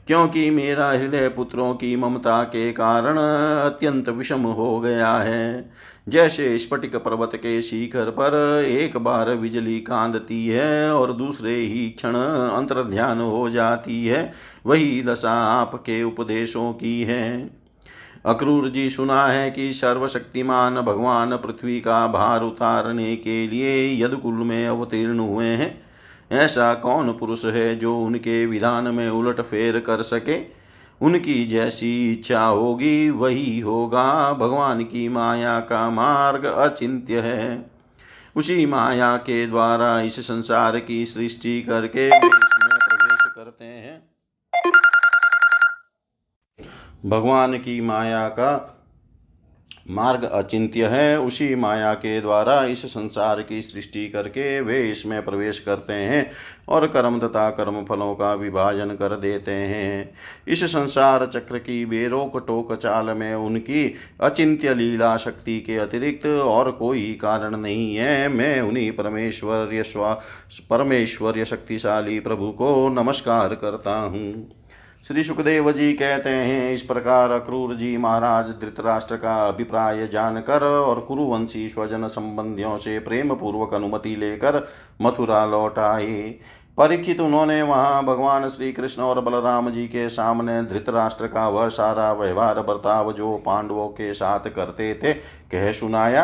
क्योंकि 0.07 0.49
मेरा 0.49 0.89
हृदय 0.89 1.29
पुत्रों 1.29 1.73
की 1.73 1.95
ममता 1.95 2.43
के 2.43 2.71
कारण 2.71 3.17
अत्यंत 3.65 4.09
विषम 4.09 4.41
हो 4.41 4.79
गया 4.79 5.13
है। 5.13 5.71
जैसे 6.09 6.59
स्फटिक 6.59 6.95
पर्वत 6.95 7.31
के 7.35 7.61
शिखर 7.61 8.09
पर 8.09 8.63
एक 8.67 8.97
बार 8.97 9.35
बिजली 9.35 9.79
कांदती 9.79 10.47
है 10.47 10.93
और 10.93 11.13
दूसरे 11.13 11.55
ही 11.55 11.89
क्षण 11.89 12.15
अंतर 12.15 12.83
ध्यान 12.83 13.21
हो 13.21 13.49
जाती 13.49 14.05
है, 14.05 14.33
वही 14.65 15.03
दशा 15.03 15.31
आपके 15.31 16.03
उपदेशों 16.03 16.73
की 16.73 17.01
है। 17.03 17.49
अक्रूर 18.25 18.67
जी 18.67 18.89
सुना 18.89 19.25
है 19.27 19.51
कि 19.51 19.73
सर्वशक्तिमान 19.73 20.81
भगवान 20.81 21.37
पृथ्वी 21.37 21.79
का 21.81 22.07
भार 22.07 22.43
उतारने 22.43 23.15
के 23.15 23.47
लिए 23.47 24.05
यदकुल 24.05 24.33
में 24.33 24.67
अवतीर्ण 24.67 25.19
हुए 25.19 25.45
हैं। 25.45 25.82
ऐसा 26.33 26.73
कौन 26.73 27.11
पुरुष 27.11 27.45
है 27.45 27.75
जो 27.75 27.99
उनके 27.99 28.45
विधान 28.45 28.83
में 28.83 29.09
उलट 29.09 29.41
फेर 29.41 29.79
कर 29.79 30.01
सके? 30.01 30.43
उनकी 31.01 31.45
जैसी 31.45 32.11
इच्छा 32.11 32.45
होगी, 32.45 33.09
वही 33.09 33.59
होगा। 33.59 34.33
भगवान 34.33 34.83
की 34.83 35.09
माया 35.09 35.59
का 35.59 35.89
मार्ग 35.89 36.45
अचिंत्य 36.45 37.19
है। 37.19 37.71
उसी 38.35 38.65
माया 38.65 39.17
के 39.17 39.47
द्वारा 39.47 40.01
इस 40.01 40.19
संसार 40.19 40.79
की 40.79 41.05
सृष्टि 41.05 41.61
करके 41.61 42.07
इसमें 42.07 42.29
प्रवेश 42.69 43.33
करते 43.35 43.65
हैं। 43.65 44.09
भगवान 47.05 47.57
की 47.57 47.81
माया 47.81 48.27
का 48.27 48.72
मार्ग 49.85 50.23
अचिंत्य 50.23 50.87
है 50.87 51.19
उसी 51.19 51.55
माया 51.55 51.93
के 51.93 52.19
द्वारा 52.21 52.63
इस 52.65 52.85
संसार 52.85 53.41
की 53.41 53.61
सृष्टि 53.61 54.07
करके 54.09 54.61
वे 54.61 54.79
इसमें 54.91 55.21
प्रवेश 55.25 55.59
करते 55.59 55.93
हैं 55.93 56.31
और 56.69 56.87
कर्म 56.87 57.19
तथा 57.19 57.49
कर्म 57.49 57.83
फलों 57.85 58.13
का 58.15 58.33
विभाजन 58.33 58.95
कर 58.95 59.15
देते 59.17 59.51
हैं। 59.51 60.13
इस 60.47 60.63
संसार 60.63 61.25
चक्र 61.25 61.57
की 61.57 61.85
बेरोक 61.85 62.37
टोक 62.47 62.73
चाल 62.73 63.05
में 63.05 63.33
उनकी 63.35 63.95
अचिंत्य 64.21 64.73
लीला 64.73 65.15
शक्ति 65.17 65.59
के 65.59 65.77
अतिरिक्त 65.77 66.25
और 66.25 66.71
कोई 66.71 67.13
कारण 67.13 67.57
नहीं 67.57 67.95
है। 67.95 68.27
मैं 68.27 68.61
उन्हीं 68.61 68.91
परमेश्वर्य 68.91 69.83
परमेश्वर्य 70.69 71.45
शक्तिशाली 71.45 72.19
प्रभु 72.19 72.51
को 72.51 72.89
नमस्कार 72.89 73.55
करता 73.55 73.99
हूँ। 73.99 74.49
श्री 75.05 75.23
सुखदेव 75.23 75.71
जी 75.71 75.91
कहते 75.93 76.29
हैं, 76.29 76.73
इस 76.73 76.81
प्रकार 76.81 77.31
अक्रूर 77.31 77.73
जी 77.75 77.95
महाराज 77.97 78.49
धृतराष्ट्र 78.61 79.15
का 79.15 79.35
अभिप्राय 79.47 80.07
जानकर 80.07 80.63
और 80.63 80.99
कुरुवंशी 80.99 81.67
स्वजन 81.69 82.07
संबंधियों 82.07 82.77
से 82.77 82.97
प्रेम 82.99 83.33
पूर्वक 83.35 83.73
अनुमति 83.73 84.15
लेकर 84.15 84.67
मथुरा 85.01 85.43
लौट 85.45 85.79
आए। 85.79 86.21
परीक्षित 86.77 87.19
उन्होंने 87.19 87.61
वहाँ 87.61 88.03
भगवान 88.05 88.47
श्री 88.49 88.71
कृष्ण 88.73 89.01
और 89.01 89.21
बलराम 89.21 89.69
जी 89.69 89.85
के 89.87 90.07
सामने 90.09 90.61
धृतराष्ट्र 90.63 91.27
का 91.27 91.47
वह 91.47 91.67
सारा 91.69 92.11
व्यवहार, 92.13 92.61
बर्ताव 92.61 93.11
जो 93.13 93.35
पांडवों 93.45 93.87
के 93.89 94.13
साथ 94.13 94.49
करते 94.49 94.93
थे, 94.93 95.13
कह 95.13 95.71
सुनाया। 95.71 96.23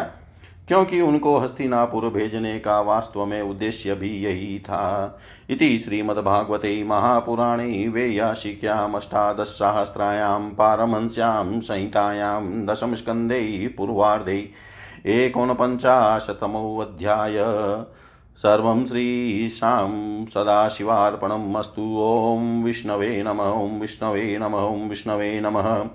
क्योंकि 0.70 1.02
उनको 1.02 1.38
हस्तिनापुर 1.38 2.10
भेजने 2.10 2.60
का 2.60 2.82
वास्तव 2.82 3.26
में 3.26 3.42
उद्देश्य 3.42 3.96
भी 3.96 4.10
यही 4.10 4.60
था। 4.60 5.20
इति 5.50 5.80
श्रीमद्भागवते 5.80 6.84
महापुराणे 6.84 7.88
वेयाशिक्यामष्टादशसहस्रायां 7.88 10.40
पारमहंस्यां 10.40 11.60
संहितायां 11.60 12.66
दशमस्कन्धे 12.66 13.74
पूर्वार्धे 13.78 14.50
एकोनपञ्चाशतमोऽध्याय। 15.06 17.38
सर्वं 18.38 18.86
श्रीशां 18.86 20.26
सदाशिवार्पणम् 20.26 21.56
अस्तु। 21.56 21.82
ॐ 21.82 22.64
विष्णवे 22.64 23.24
नम, 23.24 23.42
ॐ 23.42 23.80
विष्णवे 23.80 24.38
नम, 24.38 24.56
ॐ 24.56 24.90
विष्णवे 24.90 25.40
नमः। 25.40 25.86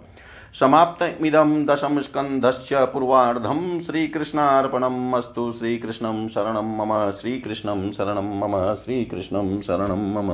समाप्तमिदं 0.54 1.64
दशमस्कन्धस्य 1.66 2.84
पूर्वार्धं 2.84 3.80
श्रीकृष्णार्पणम् 3.80 5.14
अस्तु 5.14 5.52
श्रीकृष्णं 5.52 6.28
शरणं 6.28 6.68
मम 6.76 6.92
श्रीकृष्णं 7.10 7.90
शरणं 7.92 8.28
मम 8.40 8.54
श्रीकृष्णं 8.74 9.60
शरणं 9.60 10.02
मम। 10.12 10.30